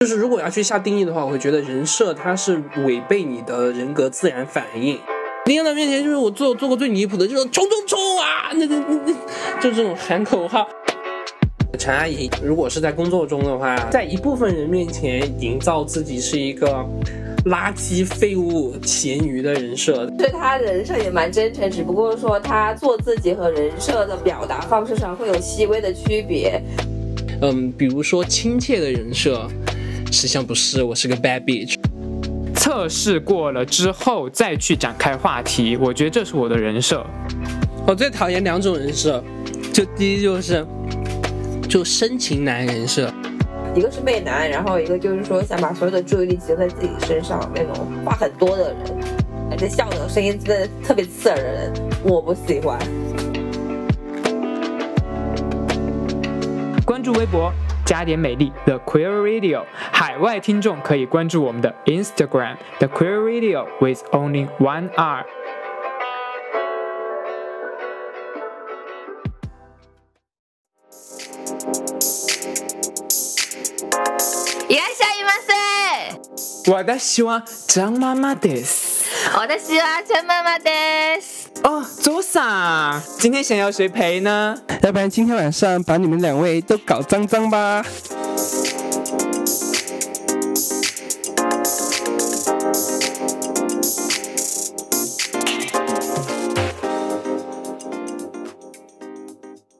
[0.00, 4.96] 就是如果要去下定义的话，我会觉得人设它是违背你的人格自然反应。
[5.46, 10.68] 领导面前就是我做做过最离谱的，就是冲冲冲啊，那那那那，就这种喊口号。
[11.76, 16.86] 陈阿姨如果是在工作中的话，在一部分人面前营造自己是一个
[17.46, 26.62] 垃圾、废物、咸鱼的人设，对他人设也蛮真诚，只不过说他做自己和人设的表达方式上会有细微的区别。
[27.40, 29.48] 嗯，比如说亲切的人设，
[30.10, 31.76] 实际上不是，我是个 bad bitch。
[32.54, 37.06] 测试过了之后再去展开话题，我觉得这是我的人设。
[37.86, 39.22] 我最讨厌两种人设，
[39.72, 40.66] 就第一就是
[41.68, 43.12] 就深情男人设，
[43.74, 48.78] 一个是媚男，然后一个就是说想把所有的注意力集中在自己身上那种话很多的人，
[49.50, 52.78] 而且笑的声音真的特别刺耳的人，我不喜欢。
[56.84, 57.52] 关注微博。
[57.87, 59.65] 加点美丽，The Queer Radio。
[59.91, 65.25] 海外听众可以关注我们的 Instagram，The Queer Radio with only one R。
[74.69, 76.71] いらっしゃいませ。
[76.71, 79.05] 我的希望张妈妈です。
[79.37, 81.36] 我的希望陈妈妈です。
[81.64, 84.56] 哦，左傻，今天想要谁陪呢？
[84.82, 87.84] 要不然今天晚上把你们两位都搞脏脏吧。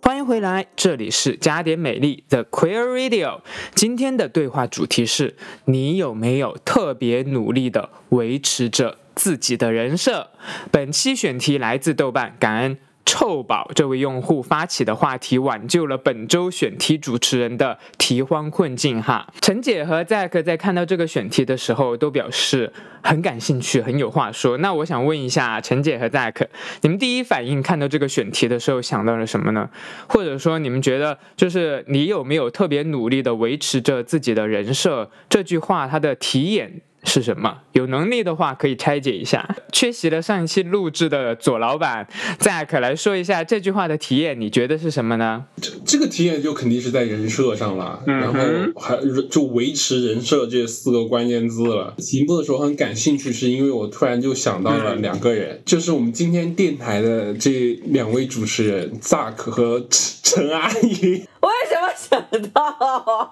[0.02, 3.40] 欢迎回来，这里是加点美丽 The Queer Radio。
[3.74, 8.98] 今天的对话主题是：你有没有特别努力的维持着？
[9.18, 10.30] 自己的人设。
[10.70, 19.02] 本期选题来自豆瓣，感恩臭宝这位用户发起的话题，挽救了本周选题主持人的提荒困境。
[19.02, 24.58] 哈，陈姐和 Zack 在看到这个选题的时候，都表示很感兴趣，很有话说。
[24.58, 26.46] 那我想问一下陈姐和 Zack，
[26.82, 29.68] 你们第一反应看到这个选题的时候想到了什么呢？
[30.06, 35.10] 或者说你们觉得，就是你有没有特别努力的维持着自己的人设？
[35.28, 36.82] 这句话它的题眼。
[37.04, 37.58] 是什么？
[37.72, 39.56] 有能力的话可以拆解一下。
[39.72, 42.06] 缺席了上一期录制的左老板
[42.40, 45.44] Zack 来说一下这句话的体验，你觉得是什么呢？
[45.60, 48.40] 这这个体验就肯定是在人设上了，然后
[48.76, 48.98] 还
[49.30, 51.94] 就维持人设这四个关键字了。
[51.98, 61.22] 题目的时候很感兴趣，是因为我突然就想到了两个人，就是我们今天电台的这两位主持人 Zack 和陈阿姨。
[61.40, 62.62] 为什么想到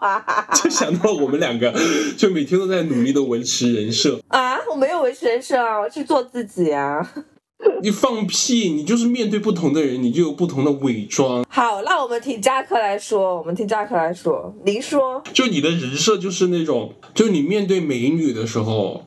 [0.00, 0.46] 啊？
[0.54, 1.74] 就想到我们两个，
[2.16, 4.58] 就每天都在努力的维持人设啊！
[4.70, 7.00] 我没有维持人设啊，我去做自己啊！
[7.82, 8.70] 你放屁！
[8.70, 11.44] 你就是面对不同的人，你就有不同的伪装。
[11.48, 19.04] 好，那我们听扎克来说，我们听扎克来说，您说，就你的人设就是那种，就你面对美女的时候。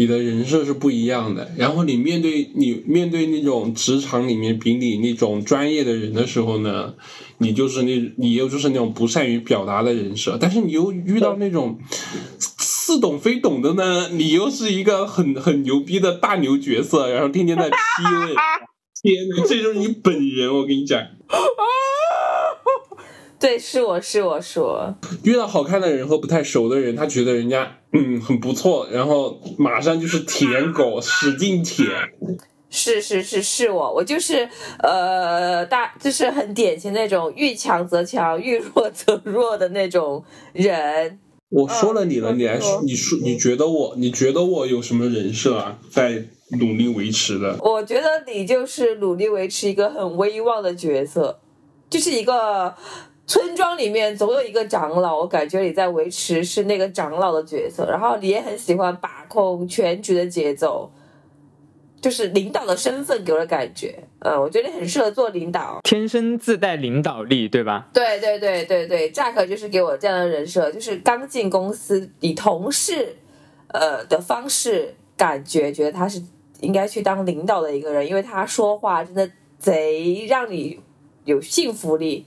[0.00, 6.94] 你的人设是不一样的，然后你面对你面对那种职场里面比你那种专业的人的时候呢，
[7.38, 11.80] 你就是那，你又就是那种不善于表达的人设，但是你又遇到那种
[12.88, 18.34] 似懂非懂的呢，你又是一个很很牛逼的大牛角色，然后天天在 PUA，
[19.02, 20.98] 天呐，这就是你本人，我跟你讲。
[23.38, 24.94] 对，是我是我是我。
[25.22, 31.86] 遇到好看的人和不太熟的人，他觉得人家嗯很不错，然后马上就是舔狗，使劲舔。
[32.70, 40.24] 是是是是我，我就是呃大就是很典型那种遇强则强，遇弱则弱的那种
[40.54, 41.18] 人。
[41.48, 45.78] 我说了你了，你还说，你说你觉得我你觉得我有什么人设啊？
[45.90, 46.24] 在
[46.60, 47.56] 努力维持的。
[47.60, 51.38] 我觉得你就是努力维持一个很威望的角色，
[51.90, 52.74] 就是一个。
[53.30, 60.90] 村庄里面总有一个长老，我感觉你在维持是那个长老的角色，然后你也很喜欢把控全局的节奏，
[62.00, 67.88] 就是领导的身份给我的感觉，嗯，我觉得你很适合做领导，天生自带领导力，对吧？
[67.92, 73.16] 对对对对对，Jack 就是给我这样的人设，就是刚进公司以同事，
[73.68, 76.22] 呃的方式感觉觉得他是
[76.60, 80.80] 应该去当领导的一个人，因为他说话真的贼让你
[81.24, 82.26] 有信服力。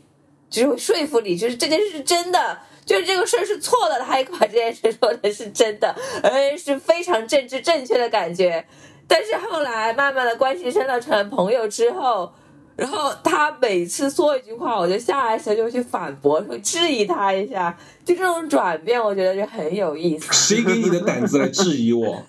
[0.50, 8.66] 就是会说服你，就是这件事是真的，就是这个事儿是错的，他还把这件事说的是真的，而是非常政治正确的感觉。
[9.12, 12.32] 但是后来慢慢的关系升到成朋友之后，
[12.78, 20.32] 然后他每次说一句话，我就下来时就去反驳，会质疑他一下，就这种转变，我觉得就很有意思。
[20.32, 22.24] 谁给你的胆子来质疑我？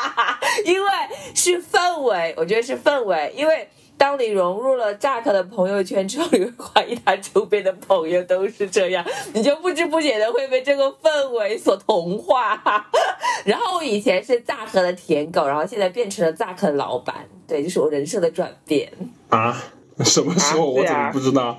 [0.66, 0.90] 因为
[1.34, 3.66] 是氛围，我觉得是氛围，因为。
[3.98, 12.62] 当你融入了扎克的朋友圈之后，你会怀疑他周边的朋友都是这样，你就不知不觉的会被这个氛围所同化。
[13.44, 18.92] 然后我以前是扎克的舔狗，然后现在变成了扎克的老板，对，就是我人设的转变。
[19.30, 19.56] 啊？
[20.04, 20.70] 什么时候？
[20.70, 21.58] 我怎么不知道？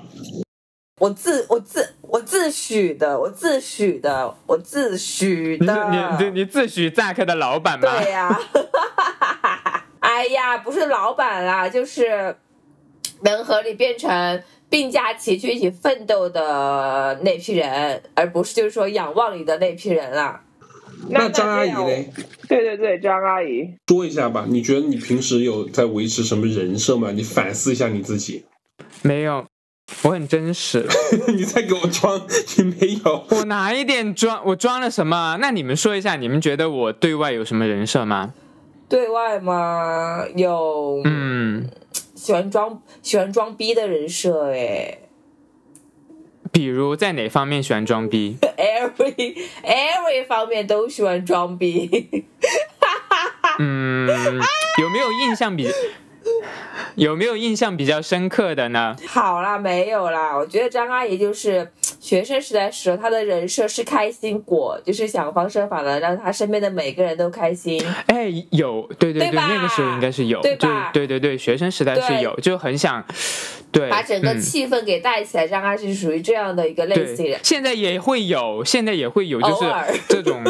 [1.00, 5.90] 我自我自我自诩的，我自诩的，我自诩的。
[6.18, 7.88] 你你你自诩扎克的老板吗？
[8.00, 8.28] 对呀、
[10.18, 12.34] 哎呀，不是老板啦，就是
[13.22, 20.42] 能和你变成并驾齐驱、一起奋斗的那批人，而不是就是说仰望你的那批人啦。
[21.08, 22.10] 那张阿姨这样嘞？
[22.48, 23.72] 对对对，张阿姨。
[23.86, 27.12] 说一下吧，你觉得你平时有在维持什么人设吗？
[27.12, 28.44] 你反思一下你自己。
[29.02, 29.46] 没有，
[30.02, 30.84] 我很真实。
[31.32, 32.20] 你在给我装，
[32.56, 33.24] 你没有。
[33.30, 34.42] 我哪一点装？
[34.46, 35.38] 我装了什么？
[35.40, 38.34] 那你们说一下，你们觉得我对外有什么人设吗？
[38.88, 41.68] 对外嘛，有嗯，
[42.14, 44.98] 喜欢装喜欢装逼的人设哎
[46.50, 48.36] 比如在哪方面喜欢装逼？
[48.56, 52.24] every every 方面都喜欢装逼。
[53.58, 55.68] 嗯，有没有印象比
[56.96, 58.96] 有没有印象比较深刻的呢？
[59.06, 60.36] 好啦，没有啦。
[60.36, 61.70] 我觉得张阿姨就是
[62.00, 67.80] 学生时代时候，她的人设是开心果，就是想方设法的让她身边的每个人都开心。
[68.06, 70.56] 哎，有，对对对吧那个时候应该是有，就对
[70.92, 73.04] 对对对，学生时代是有，就很想，
[73.70, 74.40] 对，把整个嗯。
[74.40, 77.38] 气氛给带起来，张阿姨是属于这样的一个类型人，。
[77.42, 79.64] 现在也会有，现在也会有，就是
[80.08, 80.42] 这种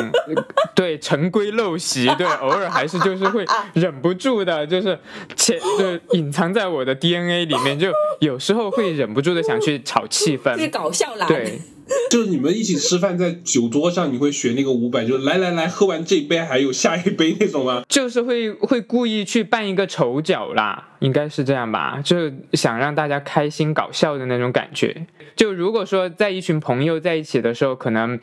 [0.75, 3.45] 对陈规陋习，对， 偶尔还是就是会
[3.75, 4.99] 忍不住的，就是
[5.37, 11.59] 潜就隐藏在我的 DNA 里面，就有时候会忍不住的想去炒气就是氛， 搞笑啦，对，
[12.11, 17.83] 就是你们一起吃饭，在酒桌上，你会学那个五百，就来来来，喝完这一杯还有下一杯那种吗？
[17.89, 25.07] 就是会会故意去扮一个丑角啦，应该是这样吧，就是想让大家开心搞笑的那种感觉。
[25.35, 28.19] 就如果说在一群朋友在一起的时候，可能。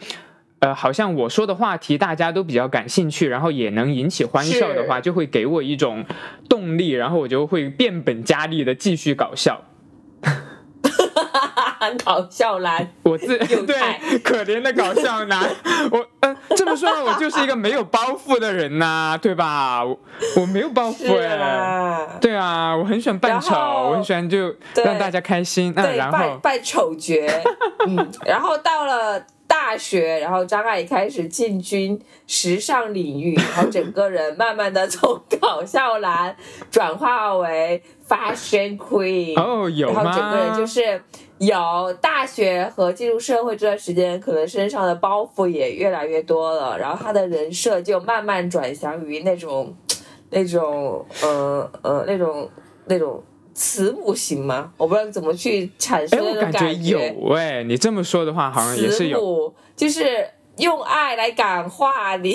[0.60, 6.06] 呃，好像我说的话题大家都比较感兴趣，然后也能引起欢笑的话，就会给我一种
[6.50, 9.66] 动力，然后我就会变本加厉的继续搞笑。
[12.04, 12.88] 搞笑男。
[13.04, 15.44] 我自 对可怜的搞笑男，
[15.92, 19.84] 我呃这么说，我就是一个没有包袱的人呐、对吧？
[19.84, 19.98] 我
[20.38, 23.54] 我没有包袱哎、啊，对啊，我很喜欢扮丑，
[23.90, 25.74] 我很喜欢就让大家开心。
[25.76, 27.14] 嗯，对，然后扮扮丑角，
[27.88, 36.36] 嗯，然后到了大学，然后张阿姨开始进军时尚领域，然后整个人慢慢的从搞笑男
[36.72, 40.12] 转化为 fashion queen，哦，有然后吗？
[40.18, 41.02] 整个人就是
[41.38, 49.76] 有大学和进入社会这段时间，可能身上的包袱也越来越多了，然后他的人设就慢慢转向于那种
[50.32, 52.50] 那种呃呃那种
[52.86, 53.22] 那种
[53.54, 54.72] 慈母型吗？
[54.78, 59.54] 我不知道怎么去阐哎，述那种我感觉有哎，你这么说的话，好像也是有。
[59.76, 60.26] 就是
[60.58, 62.34] 用爱来感化你。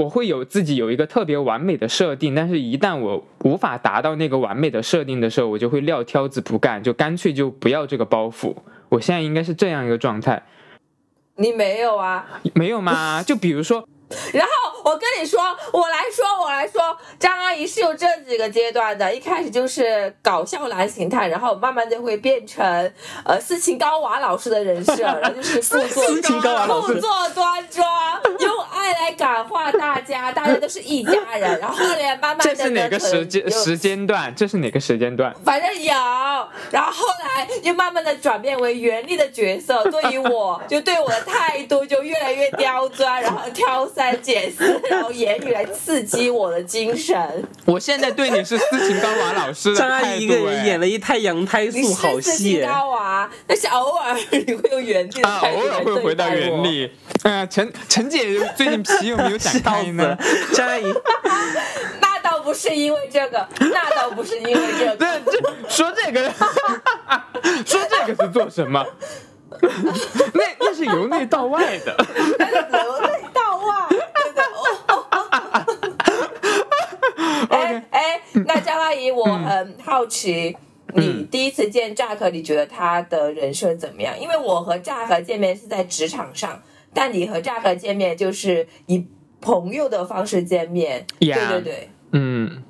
[0.00, 8.54] 我会有自己有一个特别完美的设定，但是一旦我无法达到那个完美的设定的时候，我就会撂挑子不干，就干脆就不要这个包袱。
[8.88, 10.42] 我现在应该是这样一个状态，
[11.36, 12.26] 你没有啊？
[12.54, 13.22] 没有吗？
[13.22, 13.86] 就比如说，
[14.32, 15.40] 然后我跟你说，
[15.72, 19.14] 我来说，我来说，张阿姨是有这几个阶段的。
[19.14, 22.64] 一开始就是搞笑男形态，然后慢慢就会变成
[23.24, 25.60] 呃斯琴高娃老师的人设，然后就是
[25.94, 27.86] 故作高故作端庄，
[28.40, 31.60] 用爱来感化大家，大家都是一家人。
[31.60, 34.34] 然后后来慢慢的这是哪个时间时间段？
[34.34, 35.34] 这是哪个时间段？
[35.44, 35.92] 反正有，
[36.70, 47.14] 然后后来又慢慢的转变为袁立的角色，对于我就对我的态度就越来越刁钻，然后挑三拣四，然后言语来刺激我的精神。
[47.66, 52.66] 我现在对你是斯琴高娃老师的张阿态度姨一个人哎演了一太阳胎素，好戏信。
[52.66, 56.30] 高娃，但是偶尔你会用原地的啊，态度来偶尔会回到。
[56.30, 56.90] 原地。
[57.24, 60.16] 呃，陈陈姐最近皮有没有展笑开呢？
[60.54, 60.84] 张阿姨，
[62.00, 64.96] 那倒不是因为这个，那倒不是因为这个。
[64.96, 65.38] 对这
[65.68, 66.32] 说这个，
[67.66, 68.82] 说这个是做什么？
[69.60, 71.94] 那那是由内到外的。
[72.38, 72.46] 由
[73.02, 74.40] 内到外，真的。
[77.48, 80.56] 哎哎，那张阿姨，我很好奇，
[80.94, 84.18] 你第一次见扎克，你觉得他的人设怎么样？
[84.20, 89.06] 因为我和扎克见面是在职场上，但你和扎克见面就是以
[89.40, 91.06] 朋友的方式见面。
[91.18, 92.62] 对对对，嗯，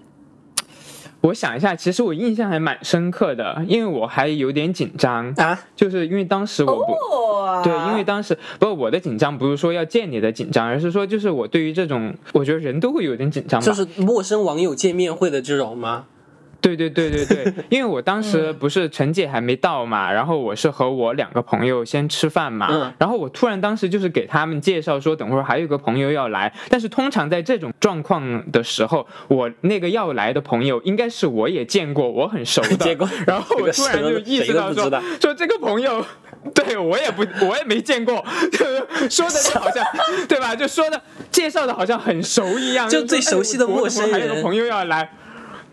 [1.23, 6.93] 我想一下，其实我印象还蛮深刻的，因为我还有点紧张，啊，就是因为当时我不。
[6.93, 13.67] 哦，对，因为当时不是，我的紧张不是说要见你的紧张，而是说就是我对于这种，我觉得人都会有点紧张吧。
[13.67, 16.07] 就是陌生网友见面会的这种吗？
[16.61, 34.91] 对对对对对， 因为我当嗯时不是陈姐还没到嘛，然后我是和我两个朋友先吃饭嘛，嗯然后我突然当时就是给他们介绍说，等会儿还有个朋友要来，但是通常在这种状况的时候，我那个要来的朋友应该是我也见过，我很熟的， 结果然后我突然就意识到说
[35.21, 36.05] 说这个朋友。
[36.55, 39.85] 对我也不，我也没见过，就是说的就好像，
[40.27, 40.57] 对吧？
[40.57, 40.99] 就说的
[41.31, 45.13] 介绍的好像很熟一样，就最熟悉的陌生人我还有个朋友要来，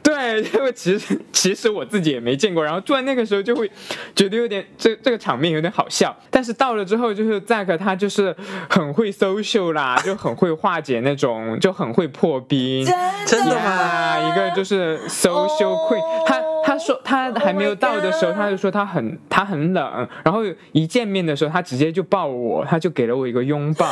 [0.08, 3.70] 对，因为其实其实我自己也没见过，然后突然那个时候就会
[4.16, 8.34] 觉得有点这这个场面有点好笑，但是到了之后就是 Zack 他就是
[8.70, 12.86] 很会 social 啦，就很会化解那种，就很会破冰。
[13.26, 13.58] 真的。
[13.58, 20.42] 吗一个就是 social queen，、哦他他说他还没有到的时候 Oh 他就说他很他很冷，然后
[20.74, 23.88] 一见面的时候他直接就抱我，他就给了我一个拥抱。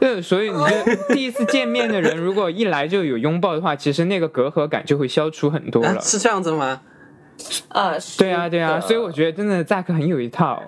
[0.00, 0.64] 对，所以你就
[1.14, 5.90] 第一次见面的人，如果一来就有拥抱的话，其实那个隔阂感就会消除很多了。
[5.90, 6.80] 啊是这样子吗？
[7.68, 10.62] 啊，对啊，对啊，所以我觉得真的 Zack 很有一套。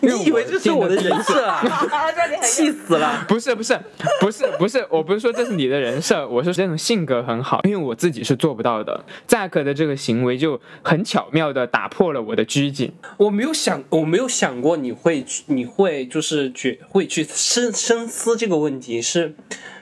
[0.00, 1.62] 你以为这是我的人设啊？
[2.42, 3.24] 气死了！
[3.28, 3.78] 不是不是
[4.20, 9.04] 不是不是，我不是说这是你的人设，我是这种性格很好，因为我自己是做不到的。
[9.28, 12.92] Zack 的这个行为就很巧妙的打破了我的拘谨。
[13.16, 19.34] 我没有想，我没有想过你会去，你会就是觉会去深深思这个问题，是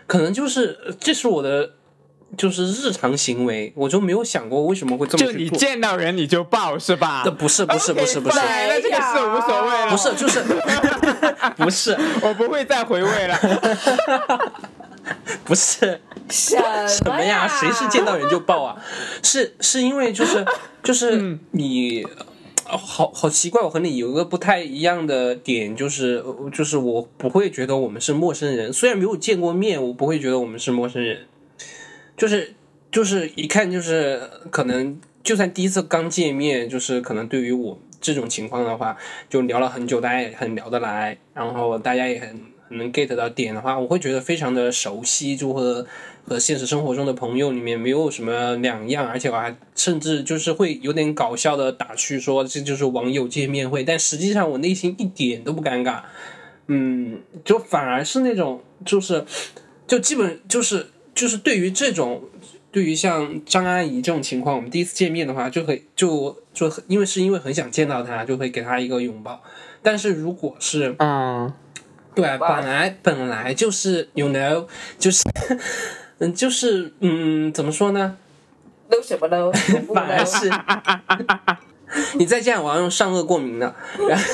[0.06, 1.72] 可能就是呃这是我的
[2.36, 5.48] 就是日常行为，我就没有想过为什么会这么就你。
[5.50, 7.30] 见到人你就抱是吧这？
[7.30, 10.40] 不是不是不是不是那这个是无所谓了，不是就是
[11.56, 13.38] 不是我不会再回味了。
[15.44, 16.56] 不是什
[16.88, 17.46] 什么呀？
[17.48, 18.76] 谁是见到人就抱啊？
[19.22, 20.44] 是是因为就是
[20.82, 22.06] 就是你。
[22.64, 31.26] 呃好好奇怪，我和你有一个不太一样的点，就是呃就是我不会觉得我们是陌生人，虽然没有见过面，我不会觉得我们是陌生人，
[32.16, 32.54] 就是
[32.90, 38.96] 就是一看就是可能就算第一次刚见面，就是可能对于我这种情况的话，
[39.28, 42.40] 就聊了很久，大家也很聊得来，然后大家也很
[42.70, 45.86] 能 get 到点的话，我会觉得非常的熟悉，就和
[46.26, 56.02] 和现实生活中的朋友里面没有什么两样，而且我还甚至就是会有点搞笑的打趣说这就是网友见面会，但实际上我内心一点都不尴尬，
[56.66, 59.24] 嗯，就反而是那种就是
[59.86, 62.22] 就基本就是就是对于这种。
[62.72, 69.42] 对于像张阿姨这种情况，我们第一次见面的话，就会就就因为是因为很想见到她，就会给她一个拥抱。
[69.82, 71.52] 但是如果是嗯，
[72.14, 74.66] 对，本来本来就是 you know，
[74.98, 75.22] 就是
[76.20, 78.16] 嗯，就是嗯，怎么说呢？
[78.88, 79.52] 都什么都
[79.86, 80.50] 不反而是
[82.16, 83.76] 你再这样，我要用上颚过敏了。
[84.08, 84.24] 然 后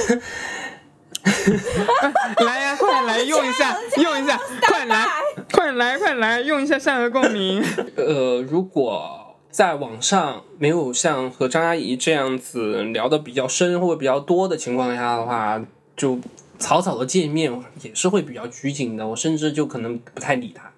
[2.44, 5.06] 来呀、快来用一下， 用一下，快来，
[5.52, 7.62] 快来，快来，用一下善恶共鸣。
[7.96, 15.60] 呃，如果在网上没有像和张阿姨这样子聊的比较深或者比较多的情况下的话，
[15.96, 16.18] 就
[16.58, 20.70] 草草的见面也是会比较拘谨的，我甚至就可能不太理他。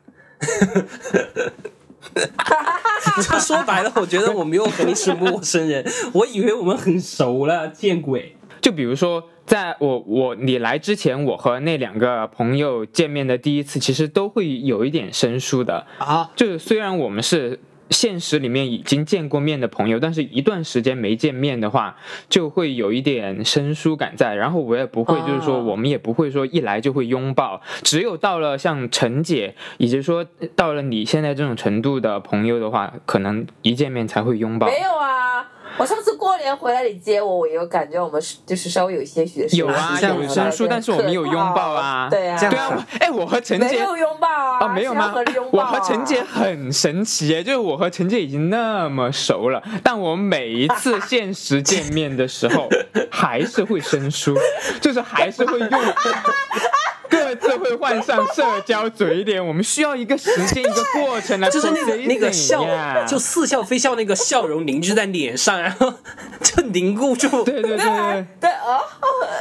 [3.17, 8.37] 就说白了，我觉得我没有和你是陌生人，我以为我们很熟了，见鬼！
[8.61, 15.87] 就比如说，在我我你来之前，我和那两个朋友见面的第一次，其实都会有一点生疏的。
[15.99, 21.97] 啊，就是虽然我们是现实里面已经见过面的朋友，但是一段时间没见面的话，
[22.29, 24.35] 就会有一点生疏感在。
[24.37, 30.25] 然后我也不会，就是说哦我们也不会说一来就会拥抱，只有到了像陈姐，以及说
[30.55, 34.69] 到了你现在这种程度的朋友的话，可能一见面才会拥抱。
[34.69, 42.09] 没有啊，我上次过年回来你接我，我有感觉我们是就是稍微有一些许的有啊，有生疏，但是我们有拥抱啊。
[42.11, 45.15] 对啊，对啊，哎，我和陈姐没有拥抱啊，哦，没有吗
[45.53, 52.69] 我啊和陈姐很神奇耶，就是我和陈姐已经那么熟了，但我们每一次现实见面的时候，
[53.11, 54.37] 还是会生疏，
[54.81, 55.71] 就是还是会用。
[57.11, 62.65] 各自会换上社交嘴脸，我们需要一个时间、一个过程来就是那个那个笑，
[63.07, 65.93] 就似笑非笑那个笑容凝聚在脸上，然后
[66.41, 68.27] 就凝固住，对对对对。
[68.41, 68.81] 对哦，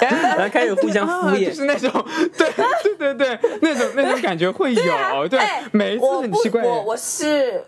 [0.01, 1.55] 然后开始互相敷衍，就。
[1.55, 2.05] 是那种，
[2.37, 2.51] 对
[2.97, 6.61] 对对对，那种那种感觉会有，对哎，每一次很奇怪。
[6.63, 7.63] 我我是。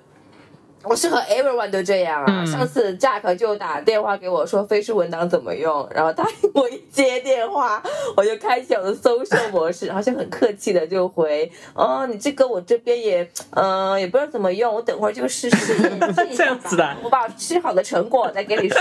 [0.83, 2.25] 我是和 everyone 都这样啊。
[2.27, 7.81] 嗯上次 Jack 就打电话给我说飞书文档怎么用，然后他我一接电话，
[8.17, 15.89] 我就开启我的 social 模式，好像很客气的就回，哦，你这个我这边也，嗯、也不知道怎么用，我等会儿就试试
[16.35, 18.79] 这样子的我把吃好的成果再给你说。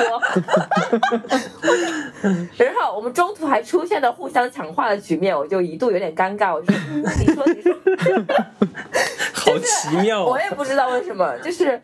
[2.57, 7.75] 然后我们中途还出现了互相抢话的局面，我就一度有点尴尬，我就说，嗯你说你说。
[9.33, 10.31] 好奇妙哦！
[10.31, 11.81] 我也不知道为什么，就是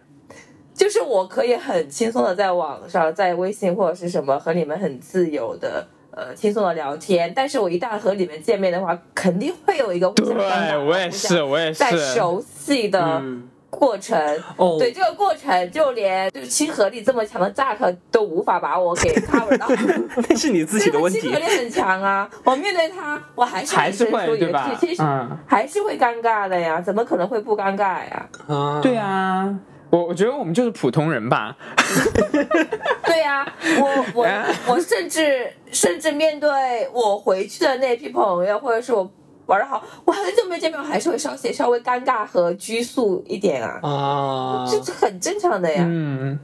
[0.76, 5.86] 就是我可以很轻松的在网上，在微信或者是什么和你们很自由的。
[6.12, 11.74] 呃，轻松的聊天，但是我一旦和你们见面的话，肯定会有一个互相对尴尬我也是，我也是。
[11.74, 14.18] 在熟悉的嗯过程，
[14.56, 19.68] 哦对这个过程，就连就是亲和力这么强的 Jack 都无法把我给 cover 到，
[20.26, 21.38] 那是你自己的问题亲和。
[21.38, 22.26] 力很强啊！
[22.44, 28.26] 我面对他，我还是还是会对吧其实嗯还是会尴尬的呀，怎么可能会不尴尬呀？
[28.48, 29.54] 啊，对啊，
[29.90, 31.56] 我我觉得我们就是普通人吧。
[33.04, 33.46] 对呀、
[33.80, 34.26] 我我
[34.68, 36.50] 我甚至甚至面对
[36.92, 39.08] 我回去的那批朋友，或者是我
[39.46, 45.84] 玩的好，我很久没见面，我还是会稍显稍微尴尬和拘束一点啊，啊，这是很正常的呀。
[45.86, 46.38] 嗯，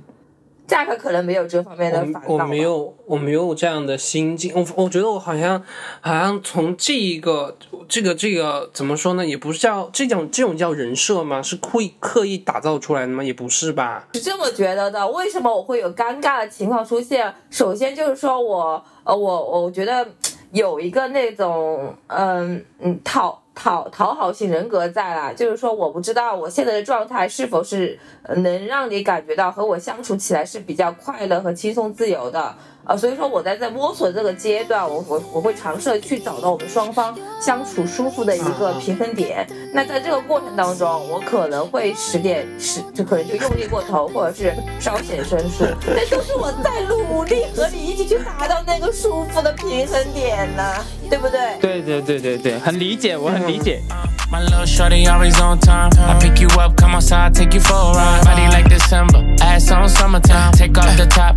[0.73, 5.63] 价格可能没有这方面的烦恼我我没有我没有这样的心境，我我觉得我好像
[6.01, 7.55] 好像从这一个
[7.87, 11.43] 这个这个怎么说呢，也不是叫这种这种叫人设吗？
[11.43, 13.23] 是刻意刻意打造出来的吗？
[13.23, 14.09] 也不是吧？
[14.15, 15.07] 是这么觉得的。
[15.09, 17.35] 为什么我会有尴尬的情况出现？
[17.51, 20.09] 首先就是说我呃我我觉得
[20.53, 27.99] 有一个那种嗯嗯讨讨讨好型人格在啦，就是说我不知道我现在的状态是否是
[28.37, 32.55] 能让你感觉到和我相处起来是比较快乐和轻松自由的。
[32.85, 39.47] 呃，所以说我在在摸索这个阶段，我我我会尝试去找到我们双方相处舒服的一个平衡点。
[39.73, 50.63] 那在这个过程当中，我可能会使点使，就可能就用力过头，或者是稍显生疏，那都是我在努力和你一起去达到那个舒服的平衡点呢，
[51.09, 51.59] 对不对？
[51.61, 53.81] 对对对对对，很理解，我很理解。
[54.33, 55.91] My little shorty always on time.
[56.09, 58.25] I pick you up, come outside, take you for a ride.
[58.25, 60.53] Body like December, ass on summertime.
[60.53, 61.37] Take off the top,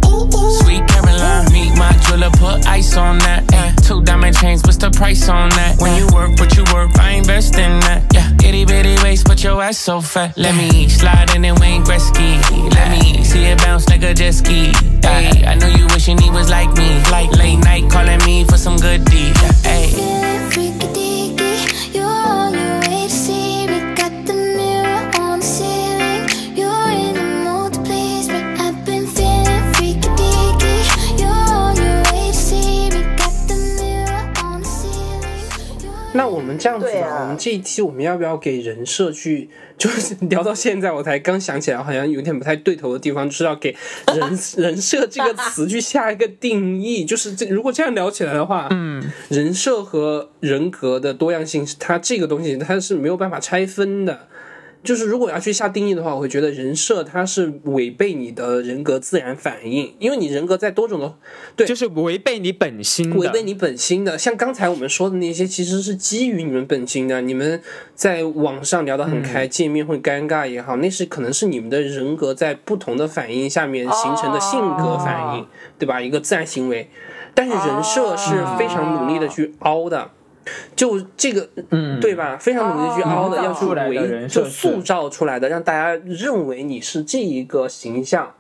[0.63, 1.34] sweet Caroline.
[1.51, 3.43] Meet my jeweler, put ice on that.
[3.53, 5.79] Ay, two diamond chains, what's the price on that?
[5.79, 8.03] When you work, what you work, I invest in that.
[8.13, 10.37] Yeah, itty bitty waist, but your ass so fat.
[10.37, 12.39] Let me slide in and Wayne Gretzky.
[12.73, 14.71] Let me see it bounce like a jet ski.
[15.03, 17.01] Ay, I know you wishing he was like me.
[17.11, 19.35] Like late night calling me for some good deed.
[19.65, 20.34] Ay.
[36.25, 43.75] 那我们这样子吧，啊我们这一期我们要不要给人设去， 就是聊到现在，我才刚想起来，好像有点不太对头的地方，就是要给
[44.15, 47.05] 人人设这个词去下一个定义。
[47.05, 54.27] 就是这如果这样聊起来的话，嗯，人设和人格的多样性，它这个东西它是没有办法拆分的。
[54.85, 61.13] 就是如果要去下定义的话，我会觉得人设它是违背你的人格自然反应，因为你人格在多种的
[61.55, 67.19] 对就是违背你本心的，违背你本心的，像刚才我们说的那些，其实是基于你们本心的。
[67.21, 67.59] 你们
[67.95, 75.45] 在网上聊得很开，见面会尴尬也好，那是可能是你们的人格在不同的反应下面形成的性格反应，
[75.79, 75.99] 对吧？
[75.99, 76.89] 一个自然行为。
[77.33, 80.11] 但是人设是非常努力的去凹的。
[80.75, 82.37] 就这个，嗯对吧？
[82.37, 88.33] 非常努力去凹的，哦要去出来的维人就塑造出来的，让大家认为你是这一个形象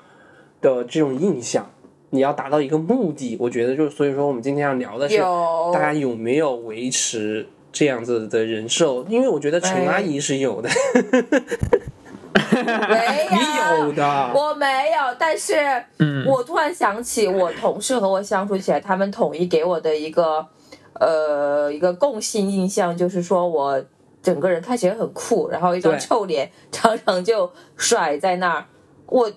[0.61, 1.69] 的这种印象。
[2.11, 5.17] 你要达到一个目的，我觉得就是，所以说我们今天要聊的是
[5.73, 9.03] 大家有没有维持这样子的人设？
[9.09, 10.69] 因为我觉得陈阿姨是有的，
[12.53, 15.55] 没有你有的，我没有，但是
[15.99, 20.45] 嗯我突然想起我同事和我相处起来，他们统一给我的一个
[20.99, 23.83] 呃一个共性印象，就是说我
[24.21, 28.65] 整个人看起来很酷，然后一张臭脸常常就甩在那儿。
[29.05, 29.31] 我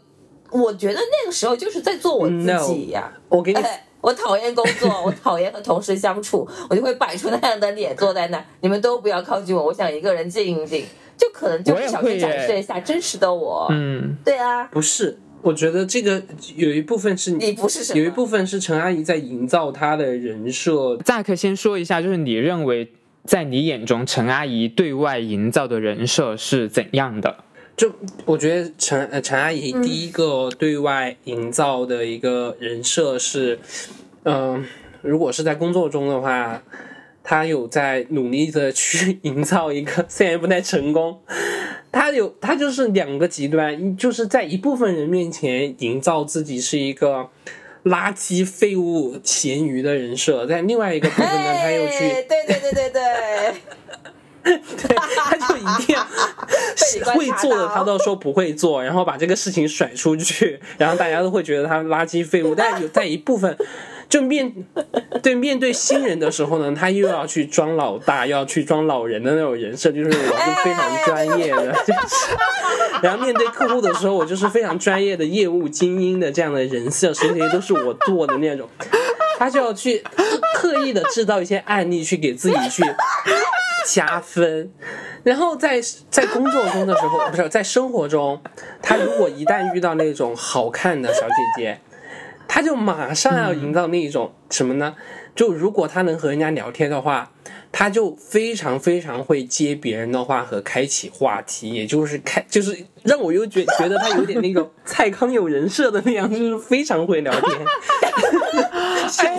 [0.51, 8.45] 我觉得那个时候就是在做我自己呀、我给你哎我讨厌工作， 我讨厌和同事相处，我就会摆出那样的脸坐在那儿。
[8.61, 13.67] 你们都不要靠近我，我想一个人静一静，就可能就我也不小心展示一下真实的我。
[13.71, 16.23] 嗯，对啊，不是，我觉得这个
[16.57, 22.93] 有一部分是你不是什么有一部分是陈阿姨在营造她的人设，扎克先说一下，就是你认为
[23.25, 27.45] 在你眼中陈阿姨对外营造的人设是怎样的？
[27.77, 27.93] 就
[28.25, 33.61] 我觉得陈呃陈阿姨第一个对外营造的一个人设是，
[34.25, 34.65] 嗯、
[35.01, 36.61] 如果是在工作中的话，
[37.29, 41.21] 她有在努力的去营造一个， 虽然不太成功，
[41.93, 47.29] 他有他就是两个极端，就是在一部分人面前营造自己是一个。
[47.85, 53.03] 垃圾、废物、咸鱼的人设，在另外一个部分呢，他又去对对对对对
[54.89, 56.05] 对，他就一定要
[57.15, 62.55] 会做的，他都说不会做，然后把这个事情甩出去，然后大家都会觉得他垃圾废物。
[62.55, 63.57] 但有在一部分，
[64.09, 64.53] 就面
[65.23, 72.37] 对面对新人的时候呢， 他又要去装老大，又要去装老人的那种人设，就是我是非常专业的，就是。
[73.03, 78.69] 然后面对客户的时候，我就是非常专业的业务精英的这样的人设，所有这些都是我做的那种。
[79.39, 80.03] 他就要去
[80.57, 82.83] 刻意的制造一些案例，去给自己去
[83.87, 84.69] 加分。
[85.23, 88.41] 然后在在工作中的时候，不是在生活中，
[88.83, 91.81] 他如果一旦遇到那种好看的小姐姐，
[92.49, 94.95] 他就马上要营造那一种什么呢？
[95.35, 97.31] 就如果他能和人家聊天的话，
[97.71, 107.43] 他就非常非常会接别人的话和开启话题，也就是开就是让我又觉觉得他有点那种蔡康永人设的那样，就是非常会聊天，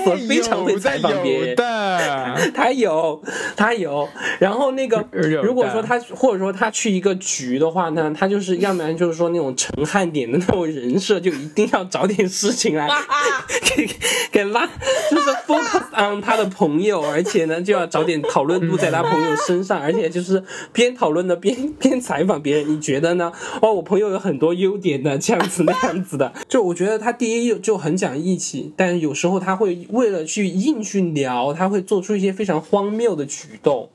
[0.06, 1.50] 我非常会采访别人。
[1.50, 3.22] 有的，他有，
[3.58, 4.08] 他有。
[4.40, 5.06] 然后那个，
[5.44, 12.88] 如果说他或者说他去一个局的话呢，他就是要不然就是说那种陈汉典的那种人设，就一定要找点事情来
[13.76, 13.90] 给
[14.32, 14.68] 给拉，
[15.10, 22.70] 就是 focus on 他的朋友，而且呢就要找点讨论度在他朋友身上，而且就是边讨论的边边采访别人。
[22.70, 23.32] 你觉得呢？
[23.62, 26.34] 哦，我朋友有很多优点的，这样子那样子的。
[26.48, 33.90] 就我觉得他第一就很讲义气，但有时候他会为了去硬去聊，他会做出一些非常荒谬的举动，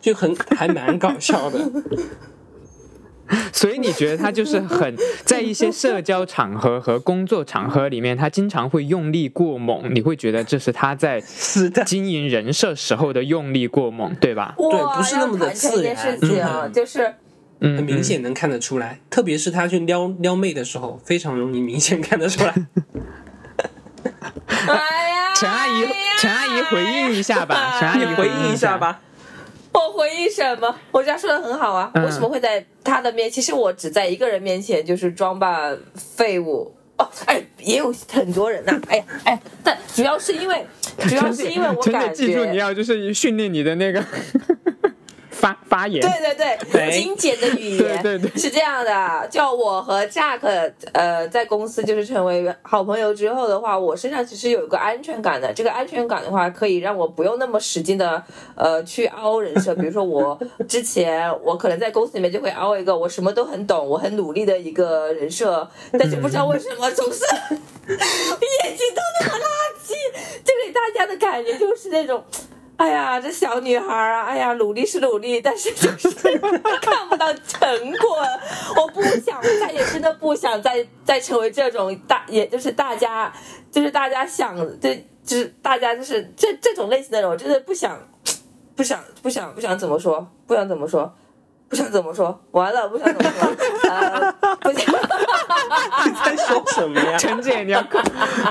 [0.00, 1.70] 就很还蛮搞笑的。
[3.52, 14.54] 所以你觉得他就是很在一些社交场合和工作场合里面，他经常会用力过猛，你会觉得这是他在是的，经营人设时候的用力过猛，对吧？
[14.56, 17.14] 对不是那么的自然事情嗯就是
[17.60, 22.54] 嗯，很明显能看得出来，特别是他去撩撩妹的时候，非常容易明显看得出来。
[24.66, 24.74] 哎
[25.10, 25.86] 呀，陈阿姨
[26.20, 28.78] 陈阿姨回应一下吧，陈阿姨回应一下。
[28.78, 29.00] 吧。
[29.78, 30.74] 我回忆什么？
[30.90, 31.90] 我这样说的很好啊。
[31.94, 33.30] 嗯为什么会在他的面？
[33.30, 36.74] 其实我只在一个人面前就是装扮废物。
[36.96, 40.66] 哦，哎，也有很多人呐、哎呀，哎，但主要是因为，
[41.08, 44.04] 主要是因为我感记住，你，要就是训练你的那个
[45.38, 46.00] 发发言。
[46.00, 49.28] 对对对，精简的语言，对对对是这样的。
[49.30, 50.40] 就我和 Jack，
[50.92, 55.52] 呃，在公司就是成为好朋友之后的话，我身上其实有一个安全感的。
[55.54, 58.22] 这个安全感的话，可以让我不用那么使劲的
[58.56, 59.74] 呃去凹人设。
[59.74, 67.20] 比如说我之前我可能在公司里面就会凹一个我什么都很懂，我很努力的一个人设，但是不知道为什么总是
[67.88, 69.46] 眼睛都那么垃
[69.82, 69.94] 圾，
[70.44, 72.22] 就给大家的感觉就是那种。
[72.78, 76.08] 哎呀，这小女孩啊，哎呀，努力是努力，但是就是
[76.80, 78.24] 看不到成果。
[78.76, 83.32] 我不想，再也真的不想再再成为这种大，也就是大家，
[83.72, 87.98] 就是大家想，就就是大家就是这这种类型的人，我真的不想，
[88.76, 91.12] 不想，不想，不想怎么说，不想怎么说。
[91.68, 94.94] 不想怎么说，完了，不想怎么说，呃，不想，
[96.24, 97.16] 在说什么呀？
[97.20, 98.00] 陈姐，你要克，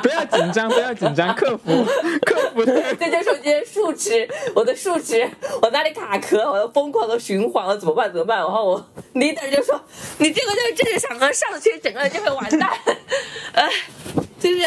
[0.03, 1.83] 不要紧张，不要紧张，克服，
[2.25, 2.95] 克服的。
[2.95, 5.27] 这就是我今天数值，我的数值，
[5.61, 8.11] 我哪里卡壳，我要疯狂的循环，我怎么办？
[8.11, 8.37] 怎么办？
[8.37, 9.79] 然后我 leader 就说，
[10.19, 12.69] 你这个就这个场合上去，整个人就会完蛋，
[13.53, 13.67] 哎，
[14.39, 14.61] 就是。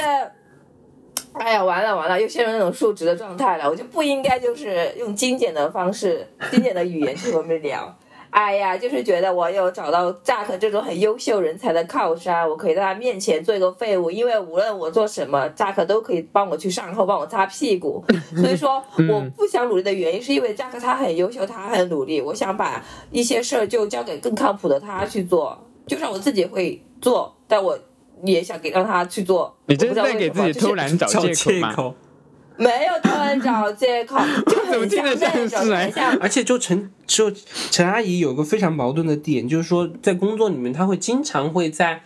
[1.33, 3.71] 哎呀，完了完了，又陷入那种数值的状态了。
[3.71, 7.97] 我就不应该就是用精简的方式、精简的语言去和你们聊。
[8.31, 18.05] 哎呀，就是觉得我有找到 Jack 这种很优秀人才的靠山，我可以在他面前做一个废物，因为无论我做什么，Jack 都可以帮我去善后，帮我擦屁股。
[18.37, 27.79] 所以说，我不想努力的原因是因为 Jack 他很优秀，他很努力，我想把一些事儿就交给更靠谱的他去做，就算我自己会做，但我
[28.23, 29.55] 也想给让他去做。
[29.67, 31.75] 你这是在给自己偷懒找找借口吗？
[32.61, 37.33] 没有突然找借口， 就怎么很像那种很像而且就陈就
[37.71, 42.03] 陈阿姨有个非常矛盾的点，就是说在工作里面，她会经常会在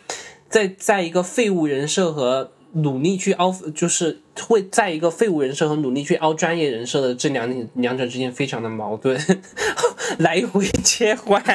[0.49, 9.19] 在在一个废物人设和努力去凹，就是会在一个废物人设和努力去凹专业人设的这两两者之间非常的矛盾，
[10.19, 11.43] 来回切换。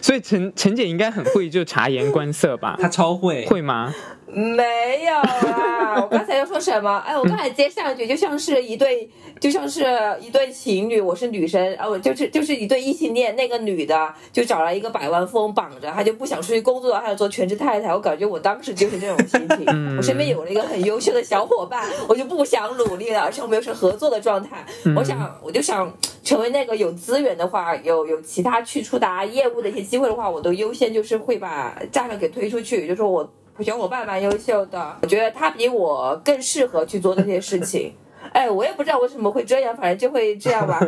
[0.00, 2.76] 所以陈陈姐应该很会就察言观色吧？
[2.80, 3.94] 她超会，会吗？
[4.26, 6.02] 没有啊！
[6.02, 6.98] 我刚才要说什么？
[7.06, 9.84] 哎，我刚才接上一句，就像是一对，就像是
[10.20, 17.94] 一对情侣，我是女生，哦，就是就是一对异性恋，那个女的就找了一个百万富翁绑着，她就不想出去工作，她要做全职太太。
[17.94, 19.96] 我感觉我当时就是这种心情。
[19.96, 24.64] 我身边有了一个很优秀的小伙伴，我就不想努力了，而且我们又是合作的状态。
[24.94, 25.90] 我想，我就想
[26.22, 33.28] 成为那个有资源的话，有有其他去触达业务的一些机会的话，我都优先就是会把价格给推出去，就说我。
[33.60, 37.94] 小伙伴蛮优秀的，我觉得他比我更适合去做这些事情。
[38.34, 40.80] 哎，我也不知道为什么会这样，反正就会这样吧。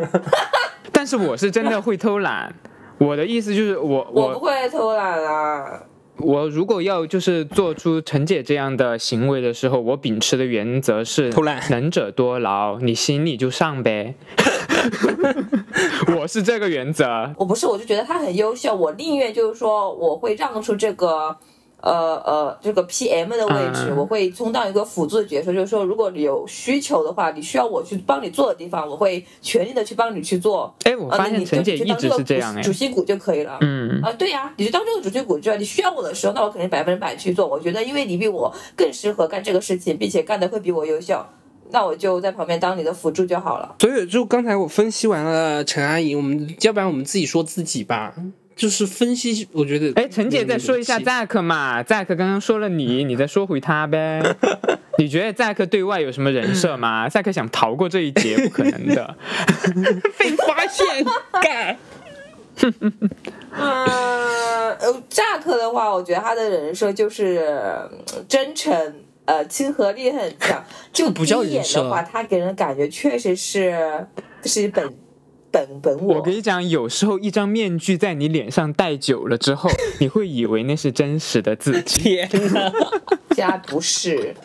[0.91, 2.53] 但是我是真的会偷懒。
[2.97, 5.81] 我的意思就是我我不会偷懒啊，
[6.19, 14.15] 我如果要就是做出陈姐这样的行为的时候，我秉持的原则是偷懒能者多劳，你行你就上呗。
[16.17, 17.33] 我是这个原则。
[17.37, 21.37] 我不是，我就觉得他很优秀，我宁愿就是说我会让出这个。
[21.79, 30.73] 呃呃，这个 PM 的位置，嗯我会充当一个辅助的角色，就是说，如果你有需求的话，你需要我去帮你做的地方，我会全力的去帮你去做。
[30.83, 32.71] 哎，我发现啊那你陈姐一直就去当这个是这样哎主。
[32.71, 33.57] 主心骨就可以了。
[33.61, 37.45] 嗯，啊，对呀、你就当这个主心骨就你需要我的时候，那我肯定百分之百去做。
[37.47, 41.23] 我觉得，因为你比我更适合干这个事情，并且干的会比我优秀，
[41.69, 43.75] 那我就在旁边当你的辅助就好了。
[43.79, 48.15] 所以就刚才我分析完了陈阿姨，我们要不然我们自己说自己吧，
[48.57, 49.93] 就是分析，我觉得。
[49.95, 54.21] 哎，陈姐再说一下 Zack 嘛，Zack 刚刚说了你， 你再说回他呗。
[54.97, 59.15] 你觉得 Zack 对外有什么人设吗？Zack 想逃过这一劫，不可能的。
[60.17, 61.05] 被发现，
[61.41, 61.77] 干。
[62.59, 62.81] 嗯，
[63.53, 67.87] 呃，扎克的话，我觉得他的人设就是呃
[68.27, 70.65] 真诚，呃，亲和力很强。
[70.91, 74.07] 就不叫第一眼人设的话，他给人感觉确实是
[74.45, 74.91] 是本
[75.51, 76.15] 本本我。
[76.15, 82.25] 我跟你讲，有时候一张面具在你脸上戴久了之后，你会以为那是真实的自己。
[82.29, 82.71] 天哪！
[83.35, 84.35] 家不是。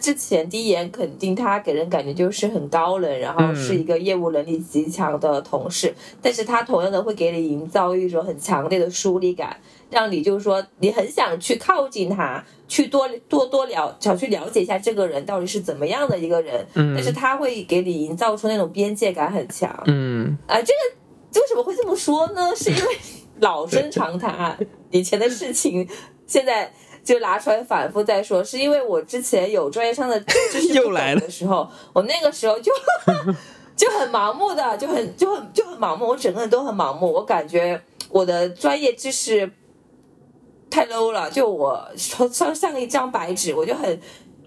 [0.00, 9.54] 之前第一眼肯定他给人感觉就是很高冷，然后是一个业务能力极强的同事，但是他同样的会给你营造一种很强烈的疏离感，
[9.90, 22.54] 让你就是说你很想去靠近他，去多多多了想去了解一下这个人到底是怎么样的一个人，嗯但是他会给你营造出那种边界感很强，嗯，啊，这个为什么会这么说呢？
[22.56, 22.96] 是因为
[23.40, 24.58] 老生常谈，
[24.90, 25.88] 以前的事情
[26.26, 26.72] 现在
[27.02, 28.44] 就拿出来反复再说。
[28.44, 32.70] 是因为我之前有专业上的知识 又来的时候，我那个时候就
[33.74, 37.10] 就很盲目的，就很就很就很盲目，我整个人都很盲目。
[37.10, 39.50] 我感觉我的专业知识
[40.70, 44.00] 太 low 了，就我像像一张白纸，我就很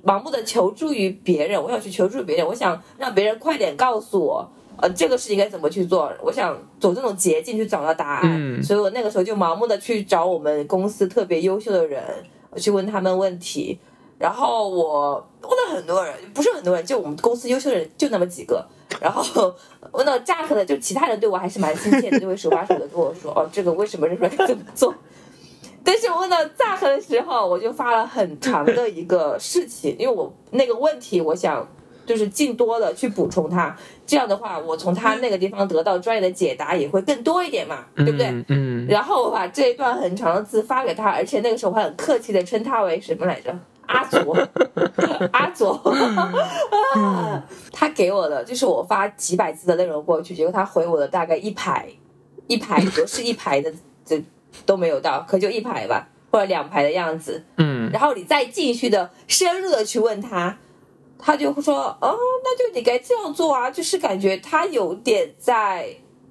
[0.06, 12.02] 盲目的求助于别人，我想去求助别人，我想让别人快点告诉我，呃，这个事情该怎么去做，我想走这种捷径去找到答案，嗯所以我那个时候就盲目的去找我们公司特别优秀的人，
[12.50, 13.78] 我去问他们问题，
[14.18, 18.66] 然后我问了很多人，不是很多人，就我们公司优秀的人就那么几个，
[19.00, 19.54] 然后
[19.92, 24.94] 问到 Jack 的，就其他人对我还是蛮亲切的，就会手把手的跟我说，哦，这个为什么这个该怎么做。
[25.84, 31.68] 但是我问到 Zack 的时候，我就发了很长的一个事情，因为我那个问题，我想
[32.06, 38.28] 就是尽多的去补充它，这样的话，我从他那个地方得到专业的解答也会更多一点嘛，对不对？
[38.28, 43.54] 嗯嗯，然后我把这一段很长的字发给他，而且那个时候我还很客气的称他为什么来着？
[43.86, 44.36] 阿左，
[45.34, 45.80] 阿左，
[47.72, 51.88] 他给我的就是我发几百字的内容过去，结果他回我的大概一排，
[52.48, 53.72] 一排不是一排的，
[54.06, 54.24] 这
[54.66, 57.44] 都没有到，可就一排吧，或者两排的样子。
[57.58, 60.58] 嗯然后你再继续的深入的去问他，
[61.20, 65.88] 他就会说，哦，那就你该这样做啊，就是感觉他有点在，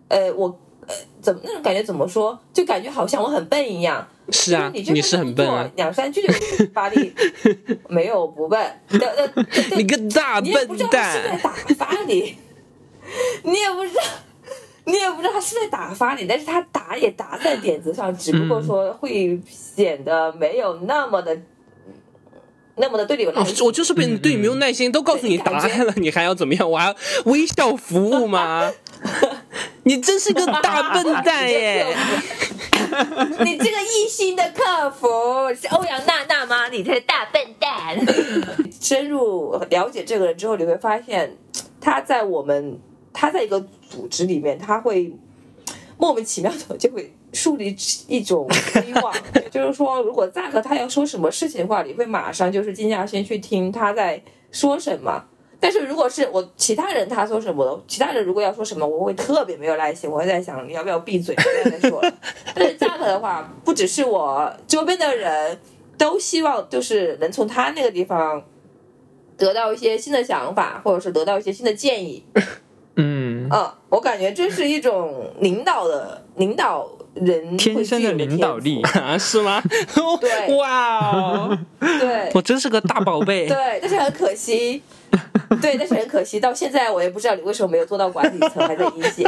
[0.08, 0.58] 呃，我。
[0.84, 2.36] 呃，怎么那种感觉怎么说？
[2.52, 4.04] 就感觉好像我很笨一样。
[4.30, 7.12] 是啊，你就你是很笨啊，两三句就把你
[7.88, 8.60] 没有不笨，
[9.76, 11.38] 你个大笨蛋你也不知道是在！
[11.40, 12.36] 打发你，
[13.44, 14.02] 你也不知道，
[14.84, 21.36] 你也不知道他是在打发你，但是他打也打在点子上，只不过说会显得没有那么的。
[22.74, 26.68] 那么的对你有耐哦心，我就是被你对你没有耐心，都告诉你答案了，你还要怎么样？
[26.68, 28.72] 我还要微笑服务吗？
[29.84, 31.94] 你真是个大笨蛋耶！
[33.44, 35.06] 你这个一心的客服
[35.54, 36.68] 是欧阳娜娜吗？
[36.68, 37.94] 你这个大笨蛋！
[38.80, 41.36] 深入了解这个人之后，你会发现
[41.78, 42.80] 他在我们
[43.12, 45.12] 他在一个组织里面，他会
[45.98, 47.76] 莫名其妙的就会树立
[48.08, 49.14] 一种希望，
[49.52, 55.24] 就是说，如果赞和他要说什么事情的话，你会马上就是静下心去听他在说什么。
[55.60, 62.12] 但是如果是我其他人他说什么，其他人如果要说什么，我会特别没有耐心，我会在想你要不要闭嘴，不要再说了。
[62.54, 65.58] 但是 Jack 的话，不只是我周边的人
[65.96, 68.42] 都希望就是能从他那个地方
[69.36, 72.24] 得到一些新的想法，或者是得到一些新的建议。
[72.96, 79.62] 嗯，啊，我感觉这是一种领导的领导人天生的领导力啊， 是吗？
[80.20, 83.48] 对 哇哦，对 我真是个大宝贝。
[83.48, 84.82] 对，但是很可惜。
[85.60, 89.24] 对，但是很可惜，到现在我也不知道你为什么没有做到管理层，还在一线。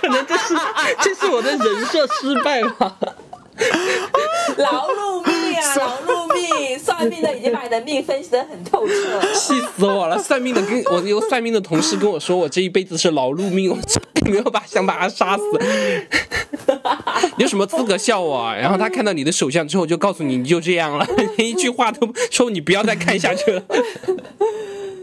[0.00, 0.54] 可能这是
[1.00, 2.96] 这是我的人设失败吧。
[4.56, 6.78] 劳碌命啊，劳碌命！
[6.78, 9.22] 算命的已经把你的命分析的很透彻了。
[9.34, 10.18] 气死我了！
[10.18, 13.78] 算命的跟我有算命的同事跟我说，我这一辈子是劳碌命，我
[14.30, 15.42] 没有把想把他杀死。
[17.36, 18.54] 你有什么资格笑我啊？
[18.56, 23.62] 然后他看到你的手相之后，就告诉你你就这样了， 连一句话都说你不要再看下去了。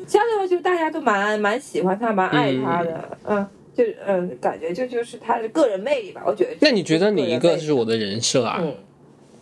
[0.07, 6.51] 相对来说，大家都蛮蛮喜欢他，蛮爱他的，嗯，就嗯，感觉就就是他的个人魅力吧，我觉得。
[6.61, 8.59] 那你觉得哪一个是我的人设啊？
[8.61, 8.73] 嗯，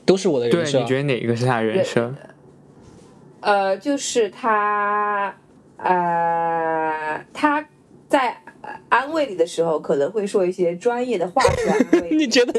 [0.05, 0.79] 都是我的对，人设。
[0.79, 2.13] 你觉得哪一个是他的人设？
[3.41, 5.35] 呃，就是他，
[5.77, 7.63] 呃，他
[8.07, 12.53] 在呃安慰你的时候，可能会说一些专业的话来安慰你觉得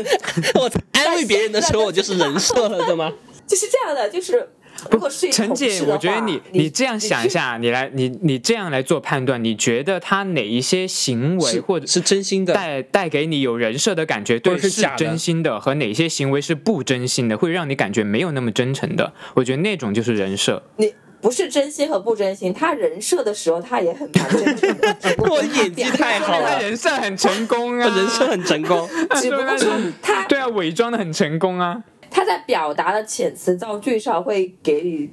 [0.61, 3.12] 我安慰别人的时候，我就是人设了，对吗？
[3.46, 4.48] 就是这样的，就是
[4.91, 20.62] 如果是陈姐，我觉得你你这样想一，下，你来你你这样来做判断，你觉得他哪一些行为或者是真心的，带带给你有人设的感觉，对，是真心的，和哪些行为是不真心的，会让你感觉没有那么真诚的，我觉得那种就是人设。
[20.77, 28.89] 你不是真心和不真心，他人设的时候他也很蛮真诚的， 只不过我演技太好了他人设很成功啊，人设很成功。
[29.21, 29.57] 只不过
[30.03, 31.83] 他对啊，伪装的很成功啊。
[32.16, 35.11] 他在表达的遣词造句上会给你，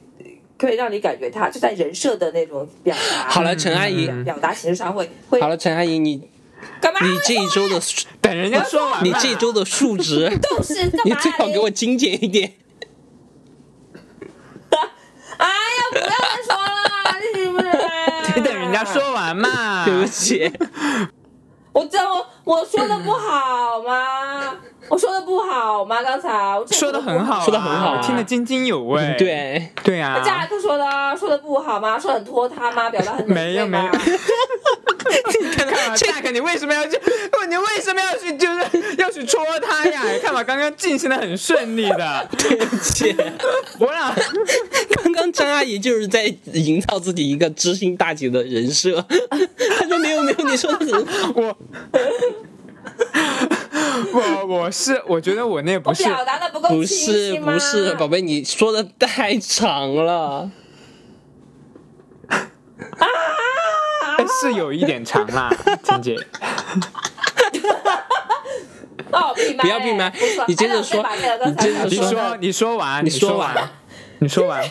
[0.58, 3.30] 会让你感觉他就在人设的那种表达。
[3.30, 6.30] 好了，陈阿姨，表达形式上会会好了，陈阿姨，你
[6.80, 7.06] 干嘛？
[7.06, 7.78] 你这一周的
[8.22, 11.02] 等人家说完，你这一周的数值， 都是干嘛？
[11.04, 12.54] 你最好给我精简一点。
[15.36, 16.14] 哎呀，不要再
[16.46, 17.68] 说了，你是不是？
[18.38, 19.84] 你等人家说完嘛。
[19.84, 20.50] 对不起，
[21.74, 24.56] 我这我我说的不好吗？
[24.90, 26.04] 我说的不好吗？
[26.04, 29.16] 刚才我说的很好啊，说的很好啊听得津津有味。
[29.18, 31.98] 对，对啊，嘉克说的说的不好吗？
[31.98, 32.90] 说很拖沓吗？
[32.90, 33.92] 表达很没有没有
[35.56, 37.00] 看嘛，大哥，你为什么要去？
[37.50, 38.36] 你为什么要去？
[38.38, 40.02] 就是要去戳他呀？
[40.22, 42.28] 看嘛，刚刚进行的很顺利的。
[42.38, 43.16] 对不起。
[43.80, 44.16] 我俩
[45.04, 49.06] 刚刚张阿姨就是在营造自己一个知心大姐的人设，
[49.80, 51.32] 她说没有没有，你说的很好。
[51.36, 51.56] 我
[54.14, 60.50] 我我是我觉得我那不是表达的不够是晰吗不是，宝贝，你说的太长了。
[64.28, 65.50] 是有一点长啦，
[65.84, 66.18] 婷姐。
[69.60, 70.12] 不要闭麦
[70.48, 71.06] 你接着说
[71.46, 73.56] 你接着你说说你说完，你说说完。
[73.56, 73.70] 完，
[74.20, 74.64] 你说完。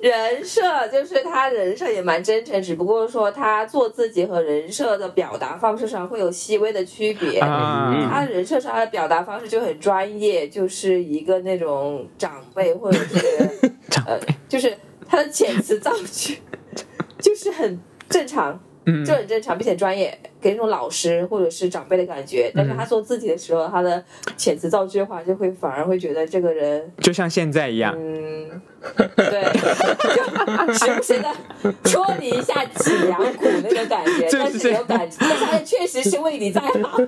[0.00, 7.38] 人设就是他人设也蛮真诚，只不过说他做自己和人设的表达方式上会有细微的区别。
[7.40, 8.08] 啊。
[8.10, 13.50] 他人设上的表达方式就很专业，就是一个那种长辈或者是
[14.06, 14.18] 呃，
[14.48, 14.74] 就是
[15.06, 16.38] 他的遣词造句
[17.20, 17.78] 就是很
[18.10, 19.04] 正常，嗯。
[19.04, 22.52] 就很正常，并且专业，给那种老师或者是长辈的感觉。
[22.54, 24.04] 但是他做自己的时候，他的
[24.36, 28.60] 遣词造句的话，就会反而会觉得这个人就像现在一样，嗯，
[29.16, 29.44] 对，
[30.66, 31.28] 就时不时的
[31.84, 36.98] 戳你一下脊梁骨那个 感觉，这但是有感，但是他确实是为你在好。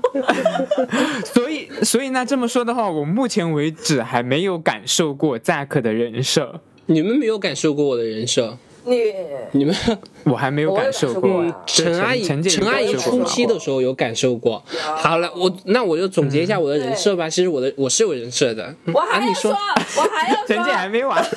[1.25, 9.15] 所以所以那这么说的话，我目前为止还没有感受过 Zack 的人设，你们没有感受过我的人设，你
[9.53, 9.75] 你们
[10.25, 14.63] 我还没有感受过陈阿姨陈陈阿姨初期的时候有感受过。
[14.97, 17.29] 好了，我那我就总结一下我的人设吧。
[17.29, 18.75] 其实我的我是有人设的。
[18.93, 21.23] 我还啊，你要说，我还要陈姐还，没完，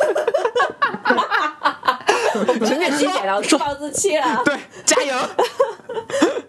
[2.66, 4.42] 陈姐理解了，我自暴自弃了。
[4.46, 4.56] 对，
[4.86, 5.16] 加油！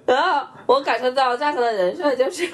[0.06, 2.48] 然后我感受到扎克的人设就是，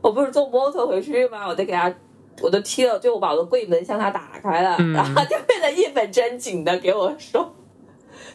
[0.00, 1.46] 我不是坐摩托回去吗？
[1.48, 1.92] 我得给他，
[2.40, 7.54] 我都踢了，就我把我的柜门向他打开了，嗯然后就变得一本正经的给我说，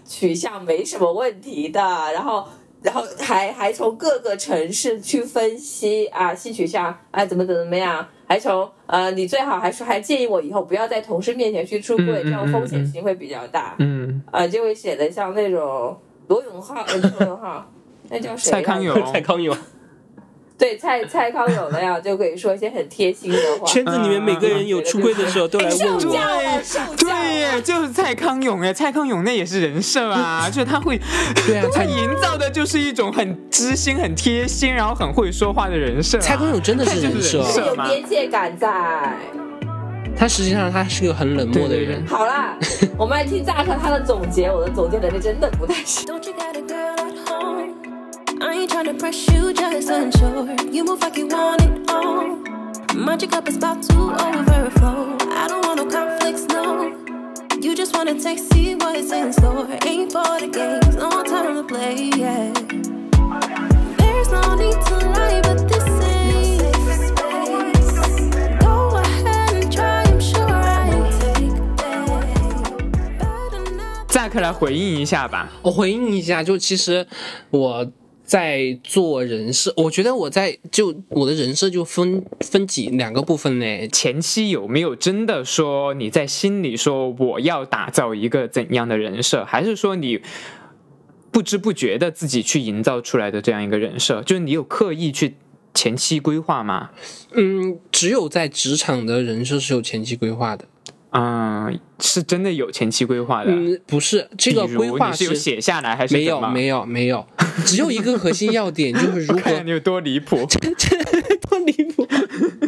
[0.09, 1.79] 取向没什么问题的，
[2.11, 2.43] 然后。
[2.81, 13.75] 然后还还从各个城市去分析啊，性取向哎怎么怎么怎么样，还从呃你最好还说还建议我以后不要在同事面前去出柜，这样风险性会比较大。
[13.79, 17.69] 嗯，呃，就会显得像那种罗永浩，罗永浩，
[18.07, 18.49] 那叫谁？
[18.49, 19.53] 蔡康永蔡康永，
[20.59, 23.65] 对蔡蔡康永那样，就可以说一些很贴心的话。
[23.71, 26.15] 圈子里面每个人有出柜的时候都来问受我。
[26.97, 27.61] 对。
[27.61, 30.99] 就是蔡康永哎，蔡康永那也是人设啊，就是他会，
[31.47, 36.21] 对啊，他蔡营造的就是一种很知心、很贴心，然后很会说话的人设啊。
[36.21, 37.39] 蔡康永真的是人设？
[37.65, 38.69] 有边界感在。
[40.15, 42.05] 他实际上他是个很冷漠的人。
[42.05, 42.57] 好啦，
[42.97, 46.05] 我们来听扎克他的总结，我的总结能力真的不太行。
[48.40, 50.54] I ain't tryna press you, just unsure.
[50.70, 52.36] You move like you want it all.
[52.94, 55.16] Mind your cup is about to overflow.
[55.30, 56.94] I don't want no conflicts, no.
[57.60, 59.66] You just wanna taste, see what's in store.
[59.86, 62.52] Ain't for the games, no time to play, yeah.
[63.98, 67.92] There's no need to lie, but this ain't safe space.
[68.60, 72.08] Go ahead and try, I'm sure I take that.
[73.18, 75.50] Better not 再克来回应一下吧。
[75.62, 77.06] 我回应一下，就其实
[77.50, 77.90] 我
[78.29, 83.87] 在做人设，我觉得我在就我的人设就分分几两个部分呢。
[83.87, 90.21] 前期有没有真的说你在心里说我要打造一个怎样的人设，还是说你
[91.31, 94.21] 不知不觉的自己去营造出来的这样一个人设？
[94.21, 95.33] 就是你有刻意去
[95.73, 96.91] 前期规划吗？
[97.31, 100.65] 嗯，只有在职场的人设是有前期规划的。
[101.11, 103.51] 嗯，是真的有前期规划的。
[103.51, 107.25] 嗯，不是这个规划你是有写下来还是没有没有没有，
[107.65, 110.37] 只有一个核心要点， 就是如何看你有多离谱。
[111.49, 112.07] 多离谱。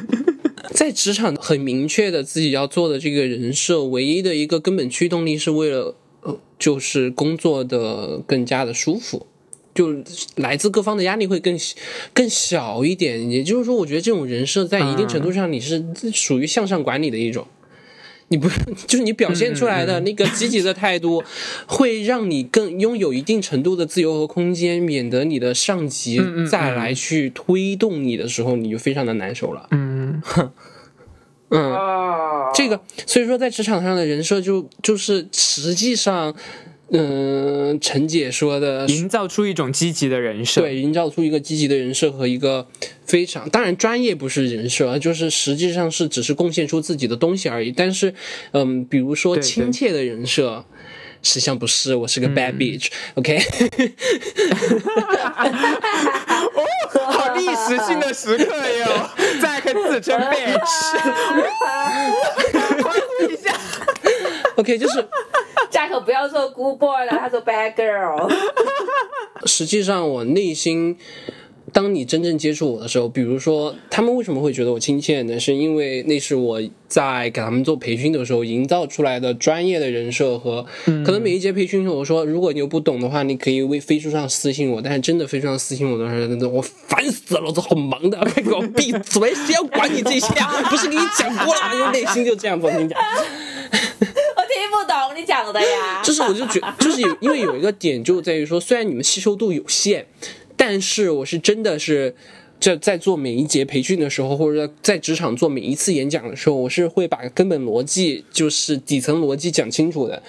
[0.74, 9.28] 在职场很明确的自己要做的这个人设，唯一的一个根本驱动力是为了，呃，就是工作的更加的舒服，
[9.76, 10.04] 就
[10.38, 11.56] 来自各方的压力会更
[12.14, 13.30] 更小一点。
[13.30, 17.46] 也就是说，我觉得这种人设在一定程度上你是属于向上管理的一种。
[18.32, 18.50] 你不
[18.88, 21.22] 就是你表现出来的那个积极的态度，
[21.68, 29.68] 会让你更拥有一定程度的自由和空间，免得你的上级再来去推动你的时候，你就非常的难受了。
[29.72, 30.22] 嗯，
[31.50, 36.34] 嗯，哦，这个所以说在职场上的人设就就是实际上，
[36.94, 40.62] 嗯、陈姐说的营造出一种积极的人设。
[40.62, 42.68] 对，营造出一个积极的人设和一个
[43.06, 47.72] 非常，当然专业不是人设，就是实际上是只是贡献出自己的东西而已。
[47.72, 48.14] 但是，
[48.52, 50.66] 嗯，比如说亲切的人设，
[51.24, 53.38] 实际上不是，我是个 bad bitch，OK，
[56.54, 56.66] 哦、
[57.10, 58.44] 好历史性的时刻
[58.80, 59.10] 哟！
[59.42, 61.00] 再可自称 bitch，
[62.84, 63.58] 欢呼一下。
[64.62, 65.06] OK，就是
[65.70, 68.32] 扎克不要做 good boy 了，他做 bad girl。
[69.46, 70.98] 实际上我内心。
[71.74, 75.40] 当你真正接触我的时候，比如说他们为什么会觉得我亲切呢？
[75.40, 80.66] 是因为那是我在给他们做培训的时候营造出来的专业的人设和，
[81.06, 84.82] 可能每一节培训我说，如果你有不懂的话，你可以微飞书上私信我。
[84.82, 89.34] 但是真的飞书上私信我的时候，我烦死了，我都好忙的，快给我闭嘴！
[89.34, 90.62] 谁要管你这些啊？
[90.70, 91.72] 不是给你讲过了吗？
[91.74, 93.00] 就 内心就这样子，我跟你讲。
[95.26, 96.02] 讲的呀。
[96.06, 100.06] 就是我就觉 就是有因为有一个点就在于说，虽然你们吸收度有限，
[100.56, 102.16] 但是我是真的是。
[102.62, 110.24] 在在做每一节培训的时候，或者在职场做每一次演讲的时候，我是会把根本逻辑，就是底层逻辑讲清楚的。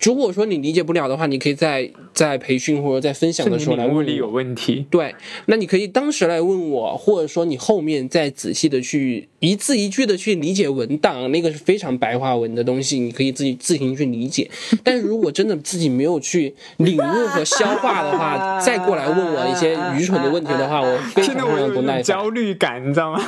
[0.00, 4.28] 如果说你理解不了的话，你可以在在培训或者在分享的时候来问领悟力有。
[4.28, 4.86] 问题。
[4.90, 5.14] 对，
[5.46, 14.50] 那你可以当时来问我，或者说你后面再仔细的去一字一句的去理解文档，那个是非常白话文的东西，你可以自己自行去理解。
[14.84, 22.02] 但是如果真的自己没有去领悟和消化的话， 再过来问我一些愚蠢的问题的话，我非常非常不耐烦。
[22.02, 23.20] 焦虑感，你知道吗？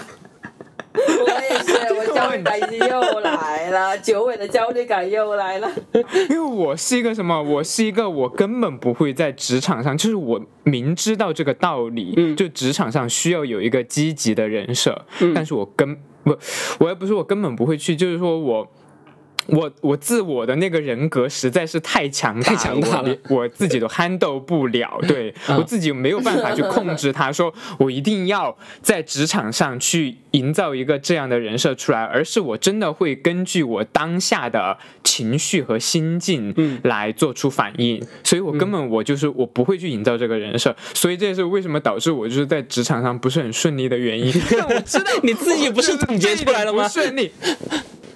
[0.93, 5.71] 我也是，我 焦虑感已经又来了，久违的焦虑感又来了。
[6.29, 7.41] 因为我是一个什么？
[7.41, 16.37] 我是一个我根本不会在职场上，就是我明知道这个道理，嗯就职场上需要有一个积极的人设，但是我根不，
[16.81, 18.69] 我也不是我根本不会去，就是说我。
[19.53, 23.17] 我我自我的那个人格实在是太强大太强大了。
[23.29, 25.57] 我我自己都 handle 不了， 对、嗯。
[25.57, 36.79] 我自己没有办法去控制他，说 我一定要在职场上去营造一个这样的人设出来，而是我真的会根据我当下的情绪和心境嗯。
[36.85, 44.33] 来做出反应，所以我根本我就是我不会去营造这个人设，所以这也是为什么导致我就是在职场上不是很顺利的原因。
[44.51, 46.85] 但我知道你自己不是总结出来了吗？
[46.85, 47.31] 不顺利，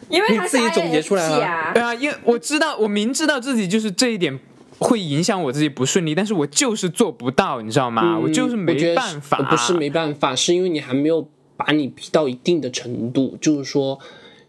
[0.08, 4.38] 因为他你自己总结出来了对啊，因为我知道，我明知道自己就是这一点
[4.78, 8.18] 会影响我自己不顺利，但是我就是做不到，你知道吗？
[8.18, 13.98] 我就是没办法，不是没办法，是因为你还没有把你逼到一定的程度，就是说，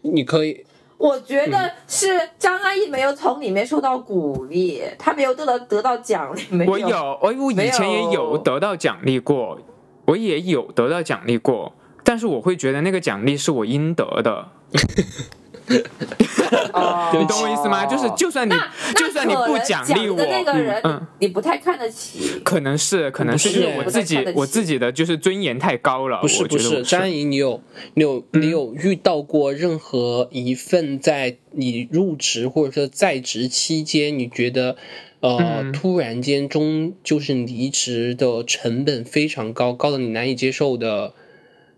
[0.02, 0.64] 你可以
[0.98, 9.58] 我觉得是张阿姨没有从里面受到鼓励，她没有得到得到奖励，没我有，我我以前也有有得到奖励过，
[10.06, 14.46] 我也有得到奖励过，但是我会觉得那个奖励是我应得的，哦
[17.18, 17.84] 你懂我意思吗？
[17.86, 18.54] 就是就算你
[18.94, 20.80] 就算你不奖励我，的那个人，
[21.18, 22.40] 你不太看得起。
[22.44, 27.60] 可能是可能是是因为我自己我自己的就是尊严太高了，不是不是，我觉得我张怡，你有
[27.94, 28.42] 你有嗯？
[28.42, 34.76] 你有遇到过任何一份在你入职或者说在职期间，你觉得
[35.20, 35.72] 呃、嗯。
[35.72, 41.12] 突然间中就是离职的成本非常高，高的你难以接受的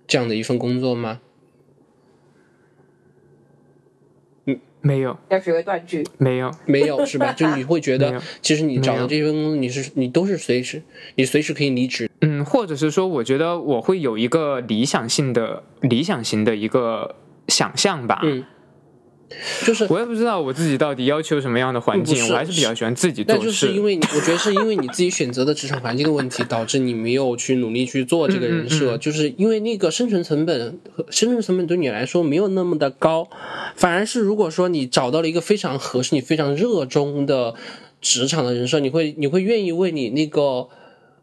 [0.06, 1.20] 这样的一份工作吗？
[4.88, 5.14] 没有。
[5.28, 7.32] 要学会断句，没有，没有是吧？
[7.36, 10.82] 就你会觉得，其实你找的这份工作，你是你都是随时，
[11.16, 12.08] 你随时可以离职。
[12.22, 17.14] 嗯，或者是说，我觉得我会有一个理想性的理想型的一个
[17.48, 18.44] 想象吧，嗯
[19.64, 23.38] 就是我也不知道我自己到底要求什么样的环境我还是比较喜欢自己做事。
[23.38, 30.78] 那就是因为你，我觉得是因为你自己选择的职场环境的问题，导致你没有去努力去做这个人设，嗯嗯嗯就是因为那个生存成本，
[31.10, 33.28] 生存成本对你来说没有那么的高，
[33.76, 37.54] 反而是如果说你找到了一个非常合适、你非常热衷的
[38.00, 40.68] 职场的人设，你会你会愿意为你那个。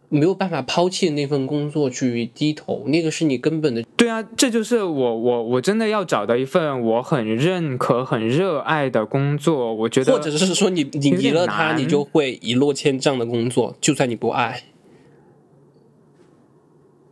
[0.09, 9.73] 没有办法抛弃那份工作去低头，那个是你根本的对啊，这就是我我我真的要找到一份我很认可、很热爱的工作。
[9.73, 14.63] 我觉得，或者是说你你离了他，你就会一落千丈的工作，就算你不爱。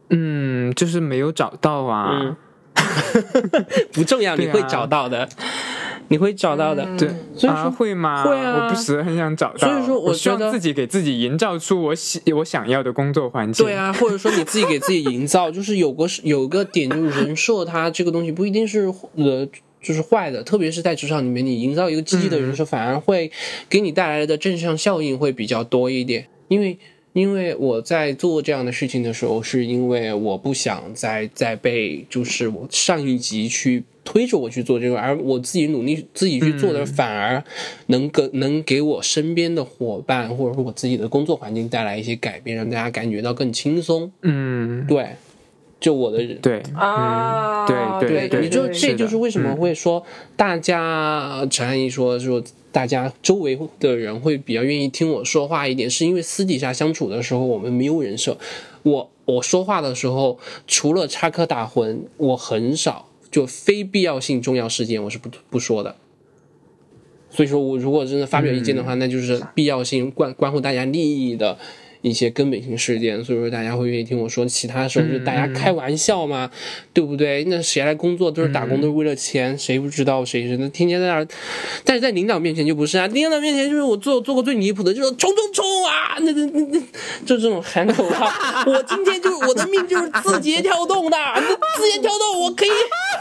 [0.10, 2.20] 嗯，就是没有找到啊。
[2.22, 2.36] 嗯
[3.94, 5.30] 不重要，你会找到的，
[6.10, 6.86] 你会找到的。
[6.97, 8.24] 对，啊，所以说会吗？
[8.24, 9.58] 会啊我不时很想找到。
[9.58, 13.66] 所以说我我希望觉得自己给自己营造出我喜我想要的工作环境。
[13.66, 19.47] 对，啊，或者说你自己给自己营造， 就是有个有个点，就是人设，它这个东西不一定是呃。
[19.86, 23.30] 就是坏的，特别是在职场里面，你营造一个积极的人设，反而会
[23.70, 26.26] 给你带来的正向效应会比较多一点。
[26.47, 26.78] 因为，
[27.12, 37.43] 因为我在做这样的事情的时候，是因为我不想再再被就是我上一级去推着我去做这个，而我自己努力自己去做的，反而
[37.88, 44.12] 能给能给我身边的伙伴或者说我自己的工作环境带来一些改变，让大家感觉到更轻松。
[44.22, 45.10] 嗯，对，
[45.80, 46.38] 就我的人。
[46.41, 50.04] 对，啊，对对，对你就这就是为什么会说
[50.36, 58.38] 大家陈安怡说说大家周围的人会比较愿意听我说话一点，是因为私底下相处的时候我们没有人设。
[58.84, 60.38] 我我说话的时候，
[60.68, 65.95] 除了插科打诨，我很少就非必要性重要事件我是不不说的。
[67.31, 71.57] 所以说我如果真的发表意见的话，那就是必要性关关乎大家利益的
[72.04, 74.45] 一些根本性事件，所以说大家会愿意听我说。
[74.45, 76.51] 其他时候就大家开玩笑嘛，
[76.93, 77.43] 对不对？
[77.45, 81.28] 那谁来工作都是打工，都是为了钱，谁不知道谁是那天天在那儿？
[81.86, 86.80] 但是在领导面前就不是啊，领导面前就是我做做过最离谱的，就是冲冲冲啊，那那那那，
[87.26, 88.30] 就这种喊口号。
[88.70, 91.41] 我今天就是我的命就是字节跳动的，那
[91.82, 92.70] 字节跳动我可以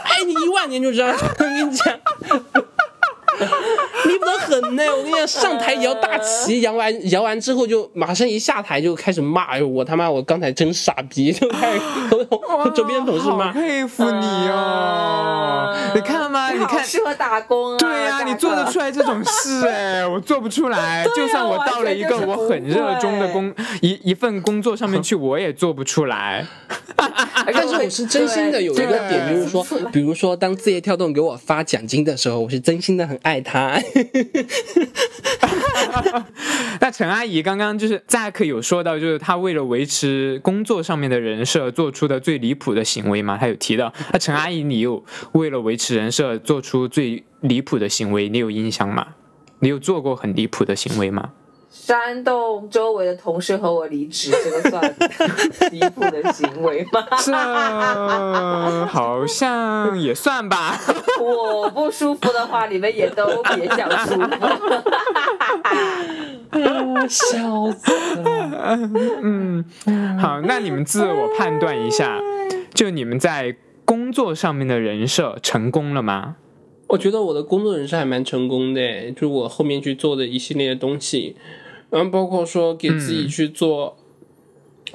[0.03, 1.17] 爱你一万年，就这样。
[1.17, 1.99] 我跟你讲。
[4.05, 4.83] 离谱的很呢！
[4.95, 11.79] 我跟你讲，上台摇大旗，摇完摇完之后就马上一下台就开始骂，哎呦我他妈我刚才真傻逼，就开始
[12.09, 12.23] 和
[12.63, 13.51] 和周边的同事好骂。
[13.51, 15.75] 佩服你哦！
[15.95, 16.51] 你看吗？
[16.51, 16.83] 你看。
[16.83, 17.77] 适合打工啊！
[17.79, 21.05] 对呀、大你做得出来这种事哎，我做不出来。
[21.15, 26.45] 就算我到了一个我很热衷的工一一份工作上面去，我也做不出来。
[27.45, 33.77] 但是我是真心的有一个点，对就是说，比如说当字节跳动给我发奖金的时候，我是真心的很爱他。
[36.79, 43.37] 那陈阿姨刚刚就是 Zack 有说到，就是她为了维持工作上面的人设做出的最离谱的行为吗？
[43.37, 43.91] 她有提到。
[44.11, 45.03] 那陈阿姨，你有
[45.33, 49.07] 为了维持人设做出最离谱的行为，你有印象吗？
[49.59, 51.31] 你有做过很离谱的行为吗？
[51.75, 54.95] 煽动周围的同事和我离职， 这个算
[55.71, 57.03] 离谱的行为吗？
[57.19, 57.33] 这
[58.85, 60.79] 好像也算吧。
[61.19, 64.29] 我不舒服的话，你们也都别想舒服。
[67.09, 68.79] 笑死了！
[69.23, 69.65] 嗯，
[70.21, 72.19] 好，那你们自我判断一下，
[72.75, 76.35] 就你们在工作上面的人设成功了吗？
[76.89, 81.35] 我觉得我的工作人设还蛮成功的，就是我后面去做的一系列的东西，
[81.93, 83.95] 然后包括说给自己去做。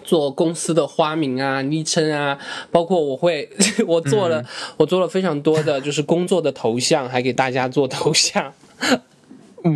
[0.05, 2.39] 做公司的花名啊、昵称啊，
[2.71, 3.51] 包括我会，
[3.85, 4.45] 我做了，
[4.77, 8.53] 我做了非常多的就是工作的头像，还给大家做头像。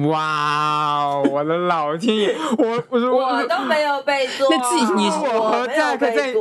[0.09, 2.37] 哇哦，我的老天爷！
[2.57, 6.33] 我我如我都没有被做，那自己你我和没有 Zack 在。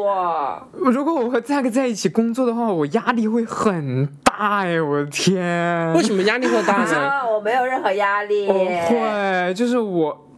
[0.92, 4.80] 如果我和 Zack 在一起工作的话，我压力会很大哎！
[4.80, 6.96] 我的天，为什么压力会大呢？
[6.96, 8.48] 啊，我没有任何压力。
[8.48, 10.31] 我会，就是我，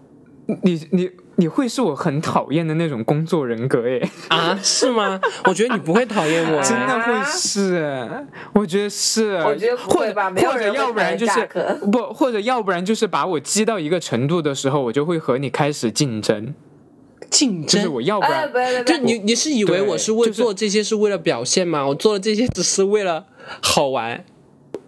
[0.64, 5.20] 你你你会是我很讨厌的那种工作人格耶， 啊，是吗？
[5.46, 8.10] 我觉得你不会讨厌我， 真的会是，
[8.54, 11.50] 我觉得是，我觉得不或者会吧没有或者要不然就是
[11.92, 16.54] 不，或者要不然就是把我激到一个程度的时候，我就会和你开始竞争，
[17.30, 17.94] 竞就是争。
[17.94, 21.88] 我要不哎，然不不不，就你你是以为我是为就是做这些是为了表现吗？
[21.88, 23.26] 我做了这些只是为了
[23.62, 24.26] 好玩。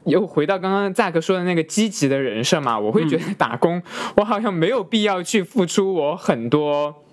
[0.05, 3.81] 又回到刚刚 Zack 说的那个积极的人设嘛，我会觉得打工，
[4.17, 7.03] 我好像没有必要去付出我很多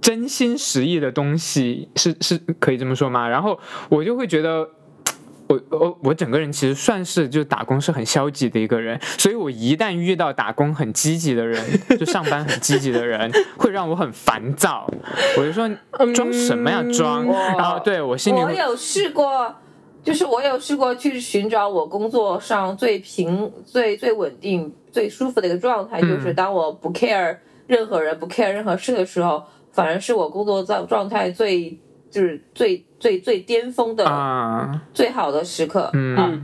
[0.00, 3.28] 真心实意的东西，是是可以这么说吗？
[3.28, 4.68] 然后我就会觉得。
[5.46, 11.62] 我我我整个人其实算是就打工是很消极的一个人，所以我一旦遇到打工很积极的人，
[11.98, 14.90] 就上班很积极的人，会让我很烦躁。
[15.36, 15.68] 我就说
[16.14, 17.26] 装什么呀装？
[17.26, 19.54] 哇然后对我心里会我有试过
[20.04, 29.42] 就是我有试过去寻找我工作上最平、最最稳定、最舒服的一个状态，就是嗯当我不 care 任何人、不 care 任何事的时候，
[29.72, 31.70] 反而是我工作状状态最
[32.10, 35.88] 就是最最最巅峰的、啊，最好的时刻。
[35.94, 36.16] 嗯。
[36.16, 36.40] 啊，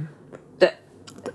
[0.59, 0.73] 对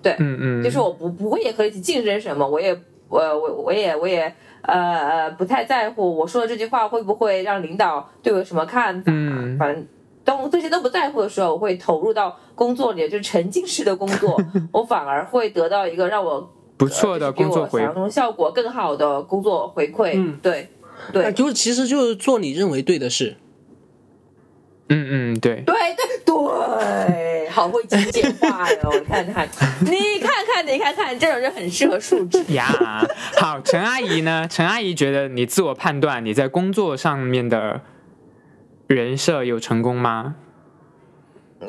[0.01, 2.75] 对，嗯嗯，就是我不不会也和你一起竞争什么，我也
[3.07, 9.57] 我我我也我也呃呃不太在乎我说的这句话会不会让领导对我有什么看法，嗯。
[9.59, 9.85] 反正。
[10.25, 14.37] 当我这些都不在乎的时候，我会投入到工作里，就是沉浸式的工作，
[14.73, 20.13] 我反而会得到一个让我不错的呃就是比工作回我想象中效果更好的工作回馈。
[20.15, 20.67] 嗯对啊
[21.13, 23.37] 对就是其实就是做你认为对的事。
[24.87, 28.91] 嗯嗯对，对对对，好会精简化哟！
[28.93, 29.47] 你看看，
[29.81, 32.43] 你看看，你看看，这种人很适合述职。
[32.53, 32.67] 呀，
[33.41, 34.47] 好，陈阿姨呢？
[34.47, 37.81] 陈阿姨觉得你自我判断你在工作上面的
[38.87, 40.35] 人设有成功吗？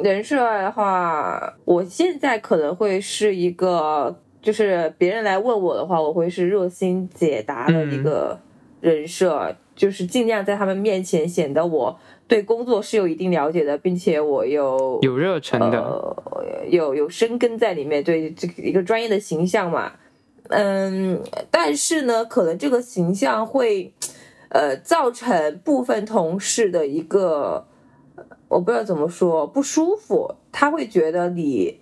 [0.03, 8.39] 人设的话，我现在可能会是一个，就是别人来问我的话，我会是热心解答的一个
[8.81, 11.99] 人设，就是尽量在他们面前显得我
[12.29, 19.93] 对工作是有一定了解的，并且我有有热忱的，呃有有深根在里面，对这个一个专业的形象嘛。
[20.49, 23.93] 嗯，但是呢，可能这个形象会
[24.51, 27.67] 呃造成部分同事的一个
[28.49, 31.81] 我不知道怎么说不舒服，他会觉得你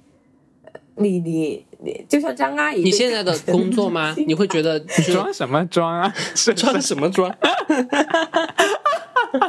[0.97, 4.15] 你你你就像张阿姨，你现在的工作吗？
[4.27, 6.13] 你会觉得就是装什么装啊？
[6.35, 7.31] 是 装什么装？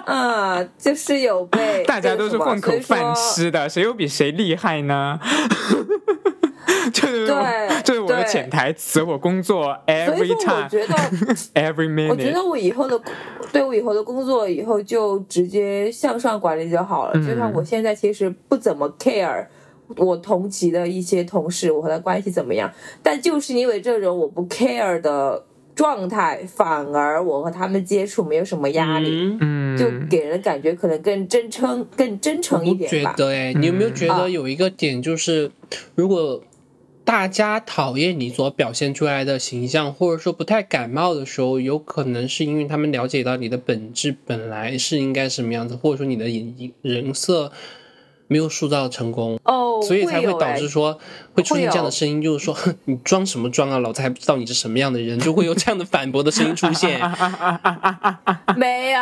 [0.05, 5.20] 啊、就是有被大家都是混口饭吃的，谁又比谁厉害呢？
[6.91, 7.36] 就是对
[7.83, 8.25] 就是我的对。
[8.31, 10.93] 潜台词，我工作所以 every 说， 我 time 觉得
[11.53, 12.99] every 我觉 minute，得我以后的，
[13.51, 17.11] 对我以后的工作以后就直接向上管理就好了。
[17.15, 19.45] 嗯就像我现在其实不怎么 care
[19.97, 22.71] 我同级的一些同事，我和他关系怎么样，
[23.03, 25.43] 但就是因为这种我不 care 的
[25.75, 29.09] 状态，反而我和他们接触没有什么压力，
[29.39, 33.13] 嗯，嗯，就给人感觉可能更真诚、更真诚一点吧。
[33.15, 34.17] 觉得哎，你有没有觉啊。
[34.21, 35.51] 得有一个点就是，
[35.93, 36.41] 如果
[37.06, 47.51] 大家讨厌你所表现出来的形象，或者说不太感冒的时候，有可能是因为他们了解到你的本质本来是应该什么样子，或者说你的人人设
[48.28, 49.39] 没有塑造成功。
[49.43, 50.97] 哦，所以才会导致说
[51.34, 56.99] 会出现这样的声音，就是说哼你装什么装啊，老子还不知道你是什么样的人，就会有这样的反驳的声音出现。
[58.58, 58.99] 没有，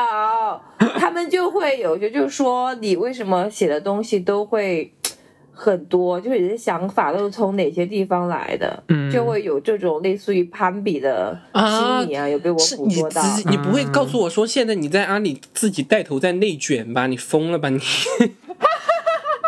[0.97, 4.93] 他们就会有就就是说你为什么写的东西都会
[5.53, 13.21] 很多，就是你的想法都是从哪些地方来的，嗯就会有这种类似于攀比的心理啊，有被我捕捉到。
[13.45, 17.07] 你不会告诉我说现在你在阿里自己带头在内卷吧？
[17.07, 17.79] 你疯了吧你？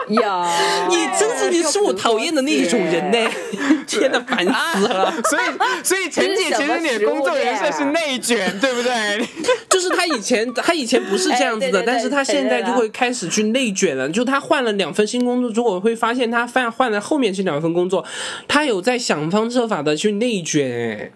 [0.09, 0.21] 有，
[0.89, 3.29] 你真是你是我讨厌的那一种人呢！
[3.87, 5.13] 天呐，烦死了！
[5.29, 5.43] 所以
[5.83, 9.25] 所以陈姐其实你的工作人设是内卷，对不对？
[9.69, 14.09] 就是他以前他以前不是这样子的，哎对对对但是他现在就会开始去内卷了。
[14.09, 18.03] 就他换了两份新工作之后，我会发现他换换了后面这两份工作，
[18.47, 21.11] 他有在想方设法的去内卷。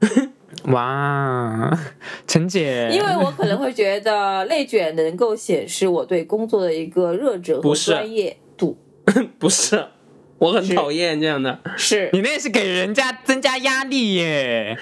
[0.00, 0.08] 哎
[0.72, 1.78] 哇，
[2.26, 8.76] 陈姐，因为我可能会觉得内卷能够显示我对工作的一个热忱和不是专业度。
[9.38, 9.86] 不是，
[10.38, 11.58] 我很讨厌这样的。
[11.76, 14.76] 是你那是给人家增加压力耶。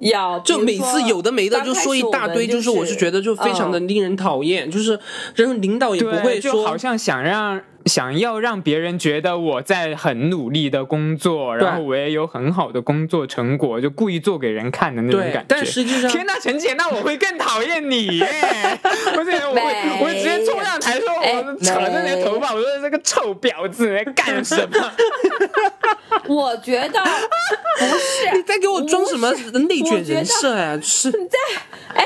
[0.00, 4.96] 要就每次有的没的就说一大堆，就是我是觉得就非常的嗯令人讨厌，就是
[5.34, 15.44] 然后领导也不，会说好像想让想要让别人觉得我在很努力的工作，然后我也有很好的工作成果，就故意做给人看的那种感觉。
[15.48, 18.26] 但实际上天呐，陈姐，那我会更讨厌你耶！
[19.16, 19.62] 我觉得我会，
[20.00, 24.92] 我会直接冲上台说，哎我扯着你的头发，我说这个臭婊子在干什么？
[26.26, 27.00] 我觉得
[27.78, 29.30] 不是， 你在给我装什么
[29.66, 30.78] 内卷人设啊？
[30.82, 31.38] 是在
[31.94, 32.04] 哎，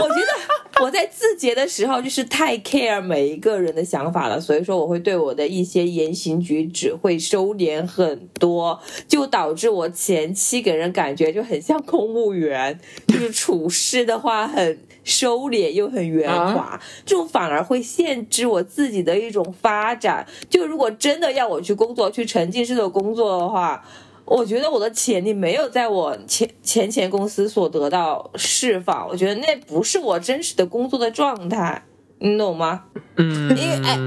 [0.00, 20.26] 我觉得我在字节的时候就是太 care 每一个人的想法了，所以说我会对我的一些言行举止会收敛很多，就导致我前期给人感觉就很像公务员，就是处事的话很收敛又很圆滑，这种反而会限制我自己的一种发展。
[20.48, 23.84] 就如果真的要我去工作，去沉浸式的工作的话。
[24.26, 31.82] 我觉得我的潜力没有在我前前前公司所得到释放，我觉得那不是我真实的工作的状态，
[32.20, 32.82] 你懂吗？
[33.16, 33.98] 嗯因为哎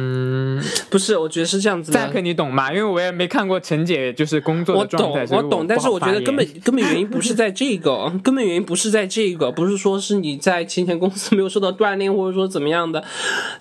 [0.90, 1.18] 不是？
[1.18, 2.00] 我觉得是这样子的。
[2.00, 2.72] 再克你懂吗？
[2.72, 13.04] 因为我也没看过陈姐就是工作我懂的状态，，我懂，但是我觉得根本根本原因不是在这个， 根本原因不是在这个，不是说是你在前前公司没有受到锻炼，或者说怎么样的，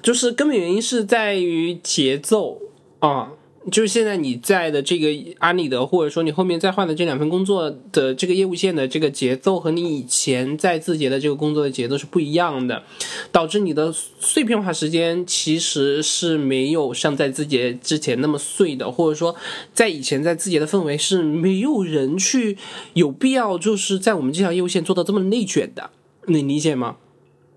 [0.02, 2.58] 就是根本原因是在于节奏。
[3.00, 3.30] 啊，
[3.70, 5.08] 就是现在你在的这个
[5.38, 12.82] 阿里的，或者说你后面再换的这两份工作的这个业务线的这个节奏，和你以前在字节的这个工作的节奏是不一样的，
[13.30, 19.36] 导致你的碎片化时间其实是没有像在字节之前那么碎的，或者说
[19.72, 22.58] 在以前在字节的氛围是没有人去
[22.94, 25.90] 有必要就是在我们这条业务线做到这么内卷的，
[26.26, 26.96] 你理解吗？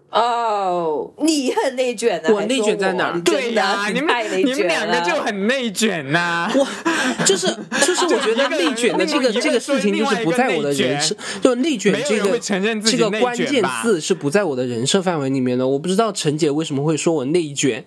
[0.10, 6.66] 哦，你很内卷啊，我内卷在哪对呀、你们你们卷两个就很内卷呐、我，
[7.26, 7.48] 就是
[7.86, 15.68] 就是， 我觉得内卷的这个这个事情就是不在我的人设，就内卷这个这个关键字是不在我的人设范围里面的。
[15.68, 17.84] 我不知道陈姐为什么会说我内卷，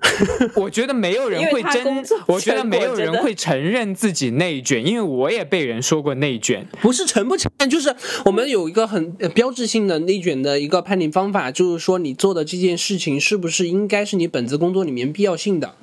[0.54, 6.66] 我觉得没有人会真我觉得没有人会承认自己内卷，因为我也被人说过内卷。
[6.80, 7.94] 不是承不承认，就是
[8.24, 15.74] 我们有一个很呃标志性的内卷的一个判定方法，就是说你做的这件事情是不是应该是你本职工作里面必要性的。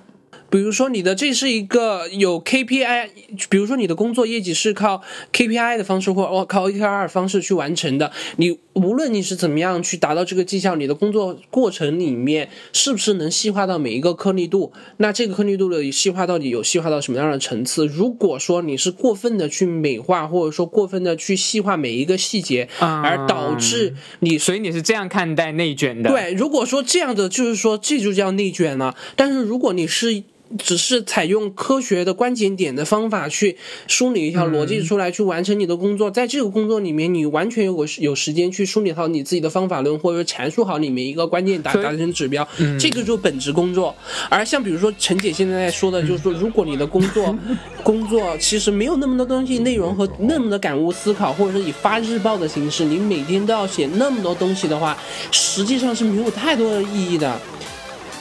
[0.49, 3.09] 比如说你的这是一个有 KPI，
[3.49, 5.01] 比如说你的工作业绩是靠
[5.34, 14.73] KPI 的方式或者靠 OKR 方式去完成的，你无论你是怎么样去达到这个绩效，你的工作过程里面是不是能细化到每一个颗粒度？
[14.97, 17.88] 那这个颗粒度的细化到底有细化到什么样的层次？
[17.88, 28.95] 如果说你是过分的去美化，或者说过分的去细化每一个细节，啊而导致你所以你是这样看待内卷的？，对，如果说这样的，就是说这就叫内卷了。
[29.15, 30.21] 但是如果你是
[30.58, 42.48] 只是采用科学的关键点的方法去梳理一条逻辑出来，去完成你的工作，在这个工作里面，你完全有个有时间去梳理好你自己的方法论，或者说阐述好里面一个关键达达成指标，
[42.80, 43.93] 这个就是本职工作。
[44.30, 47.36] 而像比如说陈姐现在在说的，就是说，如果你的工作
[47.84, 54.98] 工作其实没有那么多东西内容和那么多感悟思考，或者是以发日报的形式，你每天都要写那么多东西的话，
[55.32, 57.36] 实际上是没有太多的意义的。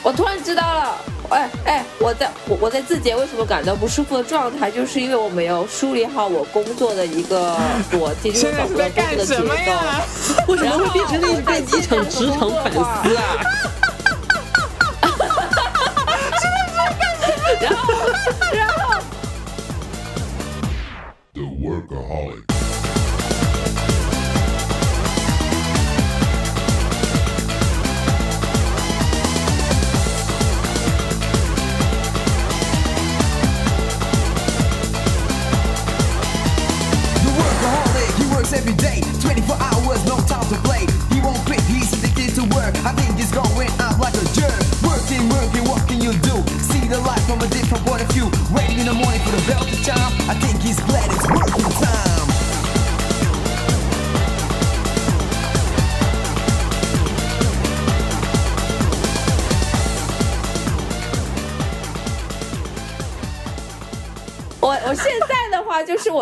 [0.03, 1.03] 我突然知道了，
[1.35, 7.57] 哎哎，我在我我在字节为什么感到不舒服的状态，就是因为我没有梳理好我工作的一个
[7.93, 9.43] 逻辑，就是现在是在我工作的节奏。
[10.47, 13.21] 为什么会变成了一个一场职场反思啊？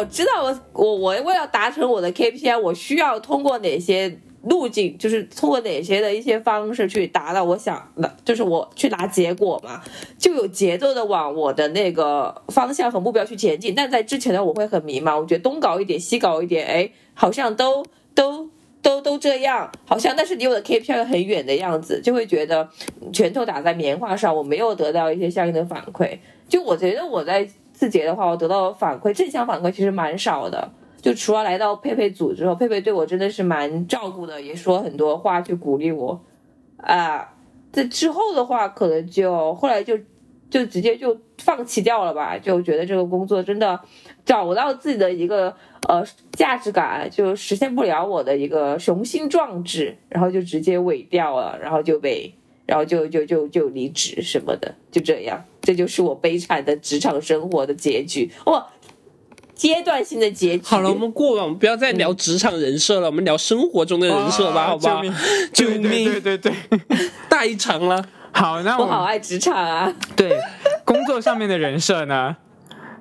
[0.03, 9.81] 我知道我我我为了达成我的 KPI，我需要通过哪些路径，就是通过哪些的一些方式去达到我想的，就是我去拿结果嘛，
[10.19, 13.77] 就有节奏的往我的那个方向和目标去前进。
[13.77, 18.51] 但在之前呢，我会很迷茫，我觉得东搞一点西搞一点，哎，好像都都。
[18.83, 22.69] 都都这样，好像但是离我的 KPI 很远的样子，就会觉得
[23.13, 26.19] 拳头打在棉花上，我没有得到一些相应的反馈。
[26.49, 27.49] 就我觉得我在
[27.83, 30.71] 字节的话，我得到反馈正向反馈其实蛮少的。
[31.01, 36.21] 就除了来到佩佩组之后，佩佩对我真的是蛮照顾的，也说很多话去鼓励我。
[36.77, 37.35] 啊，
[37.73, 39.99] 这之后的话，可能就后来就
[40.49, 43.81] 就直接就放弃掉了吧，就觉得这个工作真的
[44.25, 45.53] 找不到自己的一个
[45.89, 52.33] 呃价值感，就实现不了我的一个雄心壮志，然后就直接萎掉了，然后就被。
[52.73, 58.31] 然后就就就就离职什么的，就这样，这就是我悲惨的职场生活的结局。
[58.47, 58.67] 哇，
[59.55, 60.65] 阶段性的结局。
[60.65, 65.13] 好了，我们过往不要再聊职场人设了，我们聊生活中的人设吧，好不好救命？
[65.53, 66.21] 救对对！
[66.21, 67.11] 对对对。
[67.29, 68.03] 大一场了。
[68.33, 69.95] 好，那我我好爱职场啊！
[70.17, 70.39] 对
[70.87, 72.35] 工作上面的人设呢，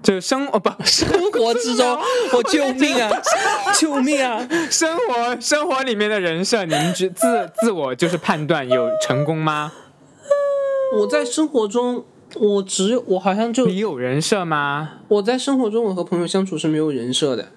[0.04, 1.99] 就生哦不 生活之中，
[2.34, 3.10] 我救命啊！
[3.78, 4.47] 救命啊！
[4.70, 9.72] 生活生活里面的人设，你们觉自自我就是判断有成功吗？
[10.99, 12.04] 我在生活中，
[12.36, 14.97] 我只有我好像就你有人设吗？
[15.08, 17.49] 我在生活中，我和朋友相处是没有人设的。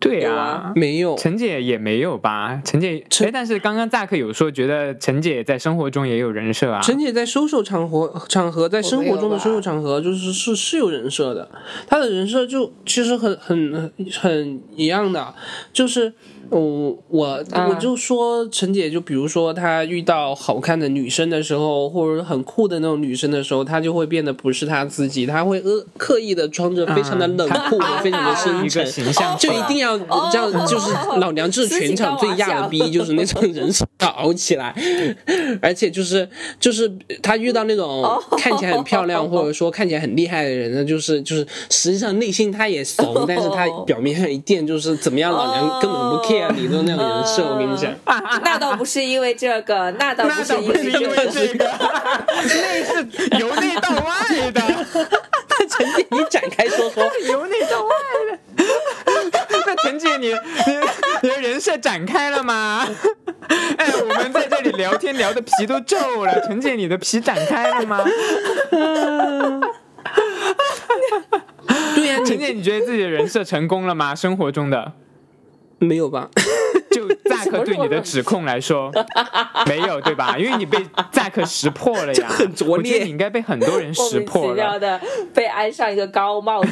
[0.00, 2.62] 对有啊啊，没有，陈姐也没有吧？
[2.64, 6.80] 陈姐，陈哎，但是刚刚 Zack 有说，觉得陈姐在生活中也有人设啊。
[6.80, 11.48] 陈姐在收售场合场合，在生活中的收售场合，就是是是有人设的。
[11.88, 15.34] 她的人设就其实很很很一样的，
[15.72, 16.12] 就是
[16.50, 28.86] 我我啊我就说陈姐，就比如说她遇到好看的女生的时候，或者很酷的那种女生的时候，她就会变得不是她自己，她会呃刻意的装着非常的冷酷，啊非常的深沉。
[29.38, 34.74] 就一定要哦这样，就是老娘就是全场最亚的逼，就是那种人设要熬起来，
[35.60, 36.28] 而且就是
[36.58, 36.90] 就是
[37.22, 38.04] 他遇到那种
[38.36, 47.92] 看起来很漂亮或者说看起来很厉害的人呢，就是就是实际上内心他也怂，但是他表面上一定就是怎么样，老娘根本不 care 你的那种人设，我跟你讲。
[48.42, 51.64] 那倒不是因为这个，那倒不是因为为这个，
[52.26, 53.06] 那是
[53.38, 54.60] 由内到外的，
[55.68, 57.02] 陈姐，你展开说说。
[57.28, 57.90] 由内到外
[58.30, 58.38] 的。
[59.98, 60.28] 那陈姐你，
[60.72, 60.78] 你
[61.22, 62.86] 你的人设展开了吗？
[63.76, 68.04] 哎，我们在这里聊天聊的皮都皱了， 陈姐你的皮展开了吗？
[71.94, 74.14] 对呀、陈姐，你觉得自己的人设成功了吗？
[74.14, 74.92] 生活中的？
[75.80, 76.28] 没有吧？
[77.44, 78.90] 就 Zack 对你的指控来说，
[79.66, 80.36] 没有对吧？
[80.38, 80.78] 因为你被
[81.12, 84.54] Zack 识破了呀，很拙劣我觉得你应该被很多人 莫名其识破了。
[84.54, 85.00] 妙的
[85.34, 86.68] 被安上一个高帽子。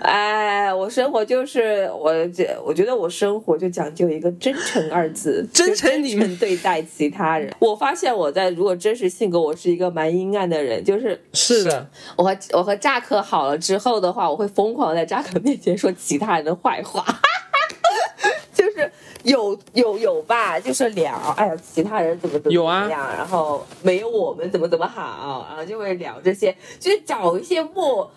[0.00, 7.52] 哎，我生活就是我觉，我觉得我生活就讲究一个真诚二字，真诚就你们对待其他人。
[7.58, 17.04] 我发现我在如果真实性格，我是一个蛮阴暗的人，就是是的，我和我和扎克好了之后的话，我会疯狂在扎克面前说其他人的坏话。
[19.28, 28.10] 就是有有有吧，就是聊，哎呀，其他人怎么怎么有啊怎么样，然后没有我们怎么怎么好，然后就会聊这些，就是找一些莫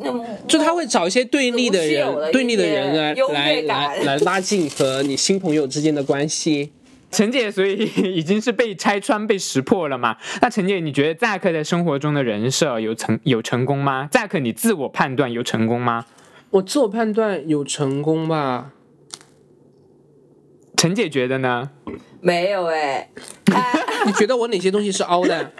[0.00, 0.12] 那
[0.48, 6.72] 就他会找一些对立的人，对立的人来优来来来拉近和你新朋友之间的关系。
[7.10, 10.16] 陈姐，所以已经是被拆穿、被识破了嘛？
[10.42, 16.04] 那陈姐，你觉得 Zack 在生活中的人设有成有成功吗？Zack，你自我判断有成功吗？
[16.50, 18.72] 我自我判断有成功吧？
[20.76, 21.70] 陈姐觉得呢？
[22.20, 23.08] 没有哎、
[23.52, 23.72] 哎，
[24.06, 25.52] 你觉得我哪些东西是凹的？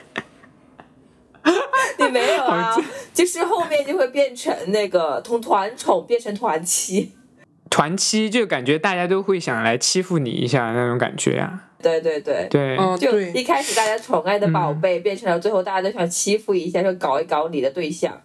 [1.99, 2.77] 你没有啊，
[3.15, 7.13] 就是后面就会变成那个从团宠变成团欺，
[7.71, 11.71] 团欺就感觉大家都会想来欺负你一下那种感觉啊。
[11.81, 12.47] 对对对。
[12.51, 18.21] 对，嗯，就一，开始大家宠爱的宝贝，变成了最后大家都想欺负一下，就搞一搞你的对象。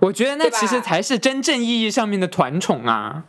[0.00, 3.24] 我觉得那其实才是真正意义上面的团宠啊，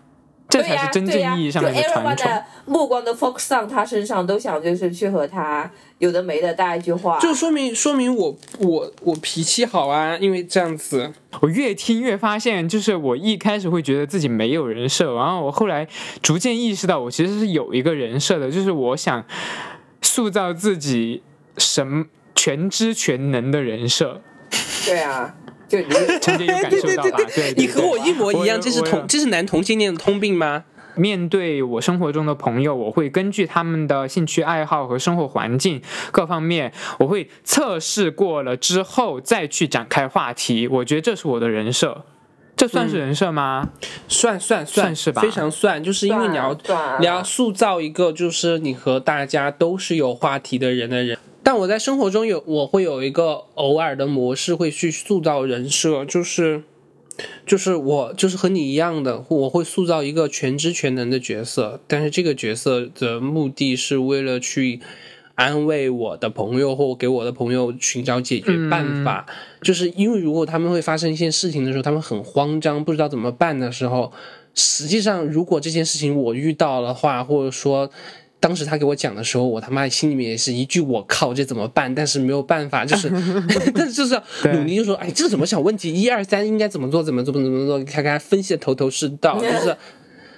[0.50, 2.30] 这、才是真、正意义上的 everyone 团宠。
[2.30, 7.20] 的目光都 focus on 他身上，都想就是去和他有的没的搭一句话。
[7.20, 11.12] 就说明说明我我我脾气好啊，因为这样子。
[11.42, 15.88] 我越听越发现，就是我一开始会觉得自己没有人设，然后我后来
[16.22, 19.24] 逐渐意识到，我其实是有一个人设的，就是我想
[20.02, 21.22] 塑造自己
[21.58, 24.22] 什么全知全能的人设。
[24.86, 25.36] 对啊，
[25.68, 25.86] 就你
[26.22, 27.18] 陈姐有感受到吧？
[27.36, 30.64] 对，对你和我一模一样，这是同这是男同性恋的通病吗？
[30.96, 35.80] 面对我生活中的朋友，我会根据他们的兴趣爱好和生活环境
[36.12, 40.68] 各方面，我会测试过了之后再去展开话题。
[40.68, 42.04] 我觉得这是我的人设，
[42.56, 43.70] 这算是人设吗？
[44.08, 46.58] 算算算是吧非常算，就是因为你要
[47.00, 51.20] 你要塑造一个就是你和大家都是有话题的人的人。
[51.48, 56.64] 但我在生活中有我会有一个偶尔的模式，会去塑造人设，就是
[57.46, 64.82] 就是我就是和你一样的，我会塑造一个全知全能的角色，但是这个角色的目的是为了去
[65.36, 69.26] 安慰我的朋友或给我的朋友寻找解决办法，
[69.62, 74.12] 就是因为如果他们会发生一些事情的时候，他们很慌张，不知道怎么办的时候，
[74.54, 77.90] 实际上如果这件事情我遇到的话，或者说。
[78.40, 83.10] 当时他给我讲的时候，我他妈心里面也是一句“我靠，这怎么办？”但是没有办法，就是，
[83.74, 84.24] 但是就是要
[84.54, 85.94] 努力，就说，哎，这怎么想问题？
[85.94, 87.02] 一二三应该怎么做？
[87.02, 87.42] 怎么怎么？
[87.44, 87.84] 怎么做？
[87.84, 89.76] 看看分析的头头是道，就是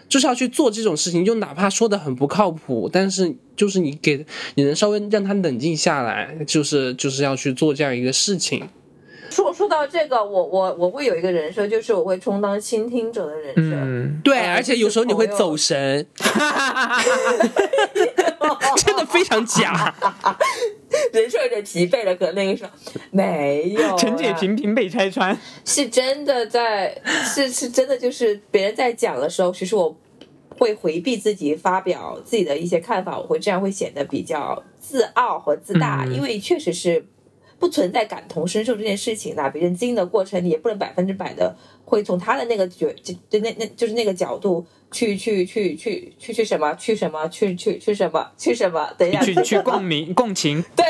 [0.08, 4.26] 就是要去做这种事情，就哪怕说的很不靠谱，但是就是你给
[4.56, 8.68] 你能稍微让他冷静下来，就是就是要去做这样一个事情。
[9.30, 13.61] 说说到这个，我我我会有一个人设，就是我会充当倾听者的人设。
[13.75, 16.05] 嗯，对，呃而且有时候你会走神，
[18.77, 19.93] 真的非常假。
[21.13, 22.71] 人设有点疲惫了，可能那个时候
[23.11, 23.95] 没有。
[23.97, 25.38] 陈姐频频被拆穿。
[25.63, 29.95] 是真的在，是是真的，就是别人在讲的时候，其实我
[30.57, 37.05] 会回避自己发表自己的一些看法，我会这样会显得比较自傲和自大，嗯因为确实是
[37.60, 39.49] 不存在感同身受这件事情的。
[39.49, 48.89] 别人经历的过程，你也不能百分之百的会从他的那个角，就就那那就是那个角度去去去去去去什么去什么去去去什么去什么。
[48.97, 50.86] 等一下，去去共鸣共情，对，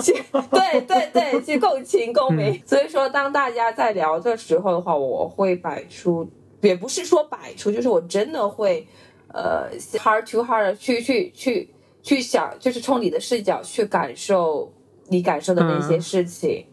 [0.00, 0.14] 去
[0.50, 2.60] 对对对，去共情共鸣。
[2.64, 6.26] 所以说，当大家在聊的时候的话，我会摆出，
[6.62, 8.86] 也不是说摆出，就是我真的会，
[9.28, 11.68] 呃，heart to heart 地去去去
[12.02, 14.72] 去想，就是从你的视角去感受
[15.08, 16.66] 你感受的那些事情。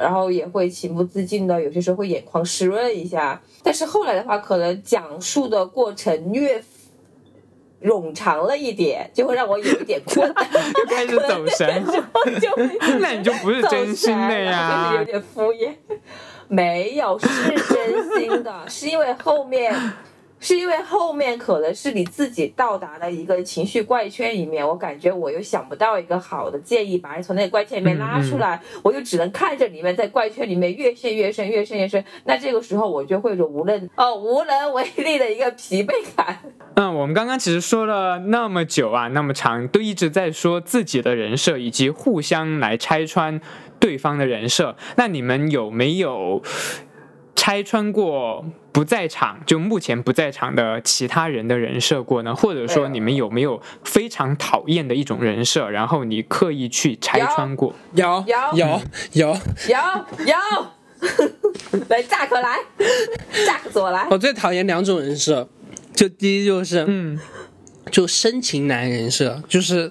[0.00, 3.42] 然后也会情不自禁的，有些时候会眼眶湿润一下。
[3.64, 6.62] 但是后来的话，可能讲述的过程越
[7.82, 10.48] 冗长了一点，就会让我有一点困难。
[10.72, 11.84] 就开始走神，
[12.40, 12.70] 就会
[13.00, 15.04] 那你就不是真心的就是有。
[15.04, 15.72] 点敷衍。
[16.46, 17.26] 没有，是
[17.74, 19.74] 真心的，是因为后面，
[20.40, 32.02] 是因为后面可能是你自己到达了一个情绪怪圈里面，我感觉我又想不到一个好的建议把你从那个怪圈里面拉出来，我就只能看着你们在怪圈里面越陷越深，越陷越深。
[32.24, 36.38] 那这个时候我就会有无能哦无能为力的一个疲惫感。
[36.74, 43.40] 嗯，我们刚刚其实说了那么久啊，那么长，都一直在说自己的人设，以及互相来拆穿
[43.80, 44.76] 对方的人设。
[44.96, 46.40] 那你们有没有
[47.34, 48.44] 拆穿过
[48.78, 52.32] 不在场，就目前不在场的其他人的人设过呢？
[52.32, 57.74] 或者说你们有没有非常讨厌的一种人设，然后你刻意去拆穿过？
[57.94, 58.80] 有有有
[59.14, 59.76] 有，有
[60.26, 60.36] 有，
[61.88, 62.56] 来炸 可来，
[63.44, 64.06] 炸可左来。
[64.12, 65.48] 我最讨厌两种人设，
[65.92, 67.18] 就第一就是嗯，
[67.90, 69.90] 就深情男人设，就是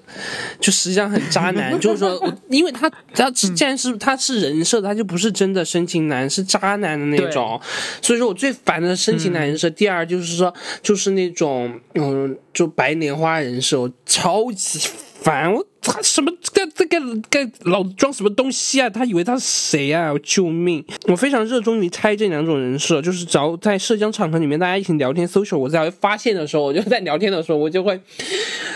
[0.60, 7.60] 就实际上很渣男，就是说我因为他他既然是他是人设，他就不是真的深情男，是渣男的那种，
[8.02, 9.70] 所以说我最烦的深情男人设。
[9.70, 14.80] 第二就是说就是那种嗯，就白莲花人设，我超级
[15.22, 18.90] 烦，我他什么这这个个老装什么东西啊？
[18.90, 20.14] 他以为他是谁啊？
[20.22, 20.84] 救命！
[21.08, 28.00] 我非常热衷于拆这两种人设，就是只要在社交场合里面大家一起聊天 social，我才会发现的时候，我就在 聊天的时候，我就会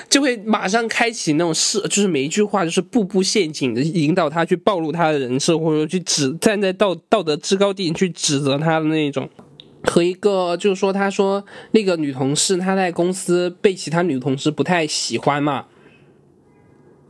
[0.10, 9.30] 就会马上开启那种是，就是每一句话就是步步陷阱的引导他去暴露他的人设，或者说去指站在道道德制高点去指责他的那种。
[9.84, 15.66] 和一个就是说，他说那个女同事她在公司被其他女同事不太喜欢嘛，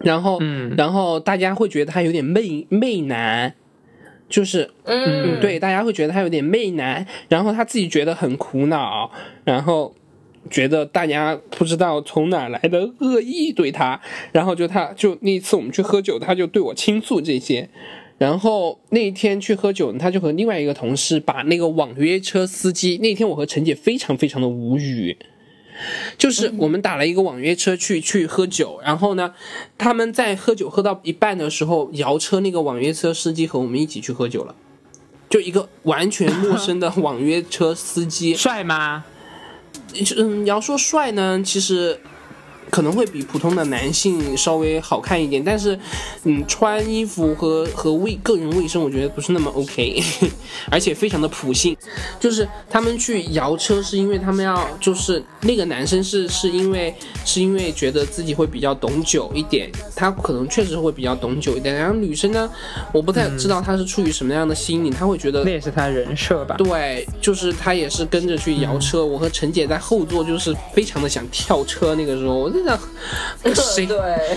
[0.04, 0.74] 然后，嗯。
[0.78, 3.54] 然后大家会觉得他有点媚媚男，
[4.30, 9.12] 就是嗯，对，大家会觉得他有点媚男，然后他自己觉得很苦恼，
[9.44, 9.94] 然后
[10.50, 17.70] 觉得大家不知道从哪来的恶意对他，然后就他就那一次我们去喝酒，他就对我倾诉这些。
[18.18, 25.18] 然后那一天去喝酒，他就和另外一个同事把那个网约车司机，那天我和陈姐非常非常的无语，
[26.18, 29.34] 就是我们打了一个网约车去去喝酒，然后呢，
[29.78, 34.56] 他们在喝酒喝到一半的时候，摇车那个网约车司机和我们一起去喝酒了，
[35.30, 39.06] 就一个完全陌生的网约车司机，帅吗？
[40.18, 42.00] 嗯，你要说帅呢，其实
[42.72, 45.78] 可能会比普通的男性稍微好看一点，但是，
[46.24, 50.02] 嗯，穿衣服和和卫个人卫生，我觉得不是那么 OK，
[50.72, 51.78] 而且非常的普信。
[52.18, 56.96] 就是他们去摇车，是因为他们要，就是那个男生是是因为
[57.26, 61.76] 是因为觉得自己会比较懂酒一点，他可能确实会比较懂酒一点。
[61.76, 62.50] 然后女生呢，
[62.94, 66.56] 我不太知道她是出于什么样的心理，她会觉得那也是他人设吧？
[66.58, 71.94] 对，就是他也是跟着去摇车，我和陈姐在后座，就是非常的想跳车。
[71.96, 72.50] 那个时候，
[73.56, 73.88] 谁，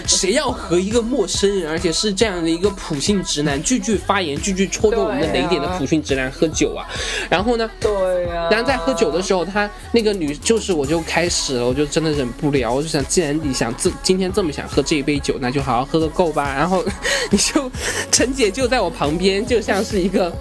[0.07, 6.87] 谁要和一个陌生人，而且是这样的一个普信直男，句句发言，句句戳中我们的雷点的普信直男喝酒啊？
[7.29, 7.91] 然后呢，对
[8.29, 16.55] 呀、然后在喝酒的时候，他那个女就是我就开始了，我就真的忍不了，我就想，既然你想这今天这么想喝这一杯酒，那就好好喝个够吧。
[16.55, 16.85] 然后
[17.31, 17.71] 你就
[18.11, 20.33] 陈姐就在我旁边，就像是一个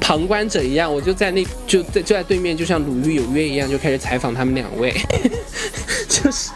[0.00, 4.94] 旁观者一样，我就在那就在就在对面，就像鲁豫有约一样，就开始采访他们两位，
[6.08, 6.50] 就是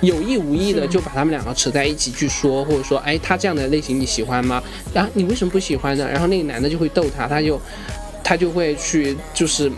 [0.00, 4.62] 有意无意的就把他们两个扯在一起去说，或者说，哎，他这样的类型你喜欢吗？
[4.92, 6.08] 然后你为什么不喜欢呢？
[6.08, 7.60] 然后那个男的就会逗他，他就
[8.24, 9.70] 他就会去就是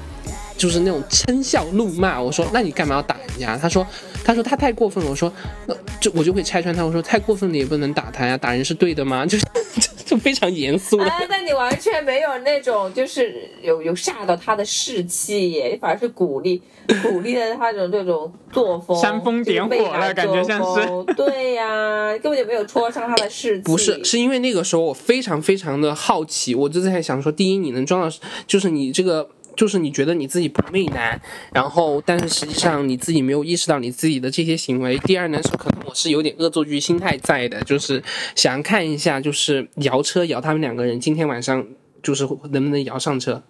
[0.56, 2.20] 就是那种嗔笑怒骂。
[2.20, 3.56] 我说那你干嘛要打人家？
[3.56, 3.86] 他说
[4.24, 5.10] 他说他太过分了。
[5.10, 5.32] 我说
[5.66, 6.84] 那就我就会拆穿他。
[6.84, 9.24] 我说太过分了也不能打他呀，打人是对的吗？
[9.26, 9.44] 就是
[10.04, 11.04] 就非常严肃的。
[11.04, 16.60] 啊， 但你完全没有那种就是有有吓到他的士气耶，反而是鼓励
[17.02, 23.62] 鼓励了他的这种作风，煽风点火了感觉像是对呀、根本就没有戳伤他的士气。
[23.62, 28.16] 不是，是因为那个时候我非常非常的好奇，我就在想说，第一，你能装到，
[28.46, 29.26] 就是你这个
[29.56, 31.20] 就是你觉得你自己不媚男，
[31.52, 34.98] 然后但是实际上你自己没有意识到你自己的这些行为。
[34.98, 38.02] 第二呢是可能我是有点恶作剧心态在的，就是
[38.34, 41.66] 想看一下，就是摇车摇他们两个人今天晚上
[42.02, 43.42] 就是能不能摇上车。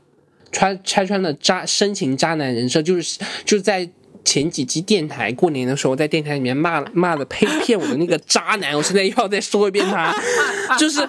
[0.53, 3.89] 拆拆穿了渣深情渣男人设，就是就是在
[4.25, 10.15] 前几期电台过年的时候，在电台里面骂骂的呸骗我的那个渣男，我现在又要再说一遍他，
[10.79, 11.01] 就是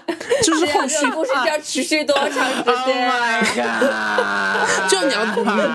[0.43, 3.65] 就是后续这个故事要持续多长时间？
[4.89, 5.25] 就你要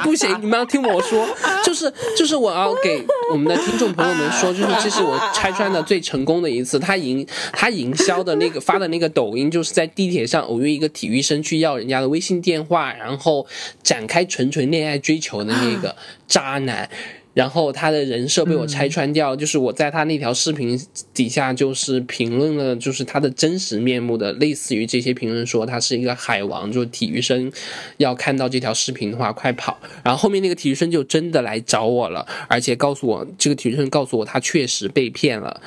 [0.03, 1.27] 不行，你们要听我说，
[1.65, 6.79] 就是就是我要给我们的听众朋友们说，就是这是我拆穿的最成功的一次。
[6.79, 13.47] 他营他营销的那个发的那个抖音，就是在地铁上偶遇一个体育生去要人家的微信电话，然后
[13.83, 15.95] 展开纯纯恋爱追求的那个
[16.31, 16.89] 渣男。
[17.33, 20.79] 然后他的人设被我拆穿掉，就是我在他那条视频
[21.15, 27.51] 底下就是评论了，就是他的真实面目的，类似于这些评论说他是一个海王，就是体育生，
[27.99, 29.79] 要看到这条视频的话快跑。
[30.03, 35.63] 然后后面那个体育生就真的来找我了，而且告诉我这个体育生告诉我他确实被骗了，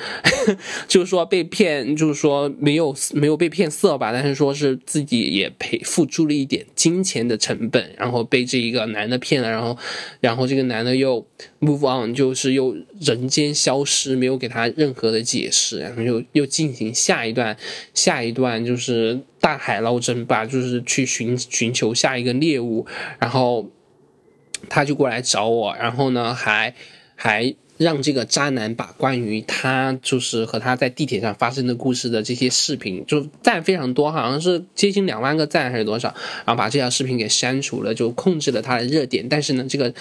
[0.86, 9.76] 就是说被骗，就是说没有没有被骗色吧，但是说是自己也赔付出了一点金钱的成本，然后被这一个男的骗了，然后
[10.20, 11.26] 然后这这个男的又。
[11.60, 17.56] move on 就是又人间消失，没有给他任何的解释，然后又又进行下一段，
[17.94, 22.86] 下一段就是大海捞针吧，就是去寻寻求下一个猎物，
[23.18, 23.70] 然后
[24.68, 26.74] 他就过来找我，然后呢还
[27.16, 36.08] 还让这个渣男把关于他就是和他在地铁上发生的故事的这些视频，就赞非常多，好像是接近两万个赞还是多少，
[36.44, 39.28] 然后把这条视频给删除了，就控制了他的热点。
[39.28, 39.92] 但是呢，这个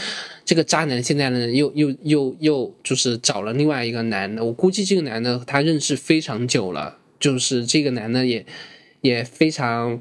[0.45, 8.45] 这个渣男现在呢又又又又就是找了另外一个男的，我估计这个男的他认识非常久了，就是这个男的也
[9.01, 9.99] 也非常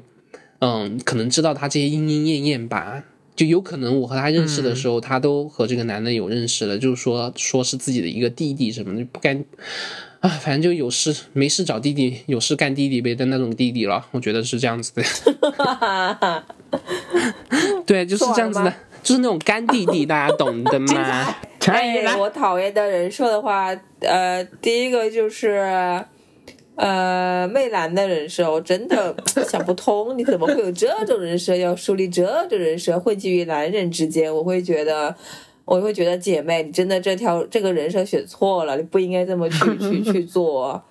[0.59, 3.03] 嗯，可能知道他这些莺莺燕燕吧。
[3.35, 9.43] 就有可能我和他认识的时候，他都和这个男的有认识了，就是说说是自己的一个弟弟什么的，不干
[10.19, 15.03] 啊，反正就有事没事找弟弟，有事干弟弟呗的那种弟弟了，我觉得是这样子的。
[17.85, 21.35] 对，就是这样子的就是那种干弟弟，大家懂的吗？
[21.65, 26.05] 哎，我讨厌的人设的话，呃，第一个就是。
[26.75, 29.15] 呃，媚男的人设，我真的
[29.47, 31.55] 想不通，你怎么会有这种人设？
[31.55, 35.15] 要树立这种人设，混迹于男人之间，我会觉得，
[35.65, 40.83] 我会觉得姐妹，你真的这条这个人设选错了，你不应该这么去 去去做。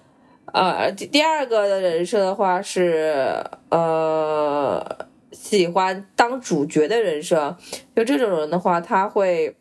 [0.52, 4.84] 呃，第第二个的人设的话是，呃，
[5.32, 7.56] 喜欢当主角的人设，
[7.96, 9.56] 就这种人的话，他会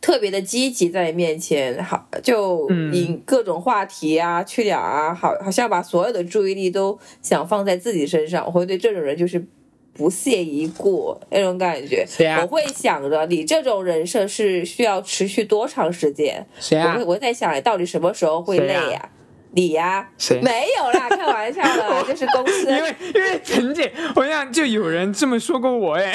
[0.00, 8.44] 特别的积极在你面前，好就引各种话题啊、去聊啊，好好像把所有的注意力都想放在自己身上。
[8.46, 9.44] 我会对这种人就是
[9.92, 12.04] 不屑一顾那种感觉。
[12.06, 16.46] 谁啊我会想着你这种人设是需要持续多长时间？
[16.60, 17.04] 谁啊我会？
[17.04, 19.08] 我在想，到底什么时候会累谁呀、
[19.52, 26.12] 你呀、谁没有啦，开玩笑的， 就是公司因为因为陈姐，我想就有人这么说过我哎，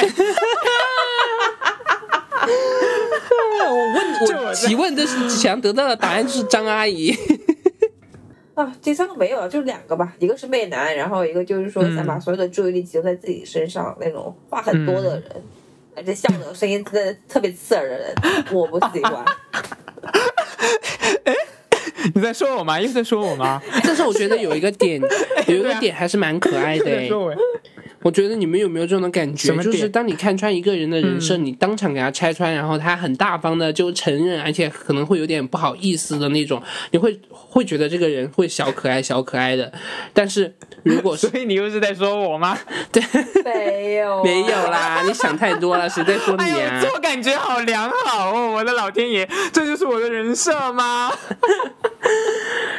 [3.67, 7.15] 我问我提问，这是想得到的答案就是张阿姨。
[8.55, 15.23] 啊，第三个没有了，就两个吧，一个是媚男，然后一个就是说想把所有的注意力集中在自己身上那种话很多的人，
[15.95, 18.13] 而且笑的声音真的特别刺耳的人，
[18.51, 19.23] 我不喜欢。
[22.13, 22.79] 你在说我吗？
[22.79, 23.61] 又在说我吗？
[23.83, 25.01] 但是我觉得有一个点，
[25.47, 27.09] 有一个点还是蛮可爱的、欸。
[28.03, 28.11] 我。
[28.19, 39.71] 觉得你们有没有这种感觉就是当你看穿一个人的人设，你当场给他拆穿，然后他很大方的就承认，而且可能会有点不好意思的那种，你会会觉得这个人会小可爱小可爱的。
[40.11, 42.57] 但是如果是 所以你又是在说我吗？
[42.91, 43.01] 对
[43.45, 44.47] 没有、没有。
[44.47, 46.43] 啦，你想太多了，谁在说你？
[46.81, 48.51] 自我感觉好良好哦！
[48.51, 51.09] 我的老天爷，这就是我的人设吗？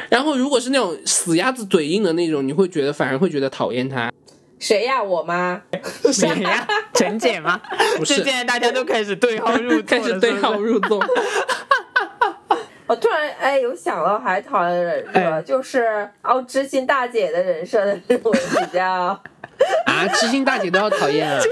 [0.09, 4.11] 然后如果是那种死鸭子嘴硬的那种，你会觉得反而会觉得讨厌他。
[4.61, 5.59] 谁呀、我吗？
[6.13, 6.65] 谁呀？
[6.93, 7.59] 陈姐吗？
[7.97, 11.03] 不是现在大家都开始对号入座开，始对号入座。
[12.85, 19.19] 我突然哎有想到还讨厌的人设，哎就是哦知心大姐的人设的人，我比较。
[19.85, 21.39] 啊，知心大姐都要讨厌啊！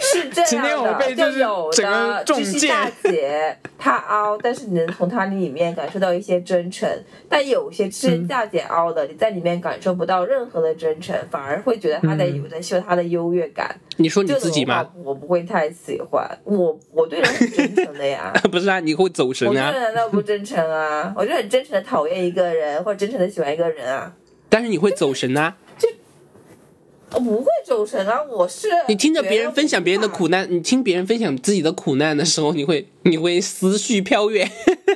[0.00, 6.88] 是这今天我样的，被就有整个的中箭知心大姐她凹，但是你能从她里面感受到一些真诚；
[7.28, 13.76] 但有些知心大姐凹的，你在里面感受不到任何的真诚，反而会觉得她在有在秀她的优越感。
[13.96, 14.88] 你说你自己吗？
[15.02, 18.32] 我不会太喜欢，我我对人很真诚的呀。
[18.52, 19.82] 不是啊，你会走神啊我对人。
[19.82, 21.12] 难道不真诚啊？
[21.16, 24.12] 我就很真诚的讨厌一个人，或者真诚的喜欢一个人啊。
[24.48, 25.56] 但是你会走神啊。
[27.14, 34.50] 我不会走神啊，我是你听着别人分享别人的苦难，你听别人分享自己的苦难的时候，你会你会思绪飘远，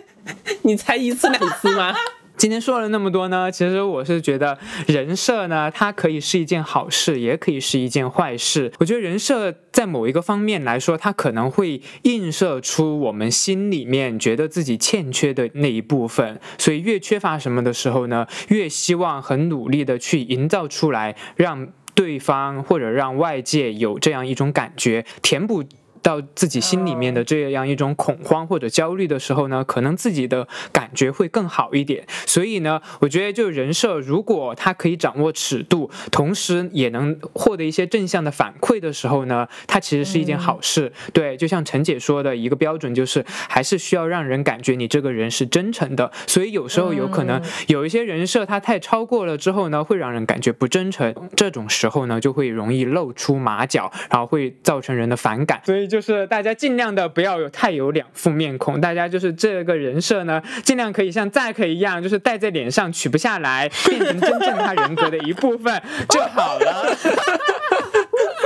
[0.63, 1.95] 你才一次两次吗？
[2.37, 4.59] 今天说了那么多呢，其实我是觉得
[4.89, 8.73] 人设呢，它可以是一件好事，也可以是一件坏事。
[8.81, 25.65] 我觉得人设在某一个方面来说，它可能会映射出我们心里面觉得自己欠缺的那一部分，所以越缺乏什么的时候呢，越希望很努力的去营造出来，让对方或者让外界有这样一种感觉，填补。
[26.03, 32.05] 到自己心里面的这样一种恐慌或者焦虑的时候呢，可能自己的感觉会更好一点。
[32.27, 40.93] 所以呢，我觉得就人设，如果他可以掌握尺度，同时也能获得一些正向的反馈的时候呢，它其实是一件好事。
[41.13, 46.11] 对，就像陈姐说的一个标准就是，还是需要让人感觉你这个人是真诚的。
[46.27, 51.15] 所以有时候有可能有一些人设它太超过了之后呢，会让人感觉不真诚。
[51.37, 55.61] 这种时候呢，就会容易露出马脚，然后会造成人的反感。
[55.65, 66.97] 所以就是大家尽量的不要有太有两副面孔，大家就是这个人设呢，尽量可以像 Zack 一样，就是戴在脸上取不下来，变成真正他人格的一部分 就好了。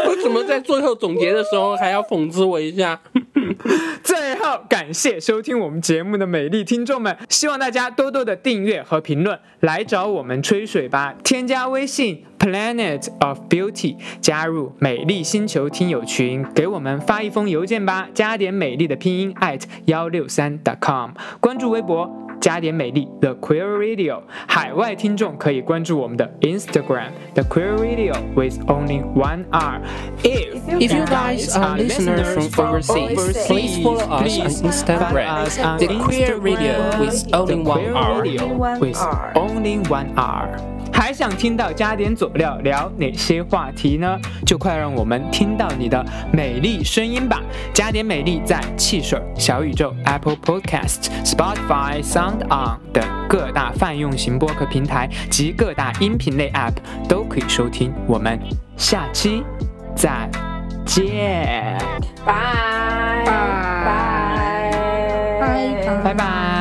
[0.09, 3.01] 为什么在最后总结的时候还要讽刺我一下？
[4.03, 11.15] 最后，感谢收听我们节目的美丽听众们，希望大家多多的订阅和评论，来找我们吹水吧。
[11.23, 21.11] 添加微信 Planet of Beauty，加入美丽星球听友群，给我们发一封邮件吧，加点美丽的拼音 at 幺六三 com，
[21.41, 22.26] 关注微博。
[22.40, 31.78] 加点美丽 The Queer Radio，海外听众可以关注我们的 Instagram The Queer Radio with only one R。If If you guys are
[31.78, 38.24] listeners from overseas, please follow us on Instagram, The Queer Radio with only one R.
[38.80, 38.98] with
[39.36, 40.75] only one R。
[40.93, 44.19] 还想听到加点佐料聊哪些话题呢？
[44.45, 47.41] 就快让我们听到你的美丽声音吧！
[47.73, 56.75] 加点美丽在汽水、小宇宙、Apple Podcast、Spotify、Sound On 等各大泛用型播客平台及各大音频类 App
[57.09, 57.93] 都可以收听。
[58.07, 58.39] 我们
[58.77, 59.43] 下期
[59.95, 60.29] 再
[60.85, 61.77] 见，
[62.25, 62.33] 拜
[63.25, 63.33] 拜
[65.41, 66.56] 拜拜拜。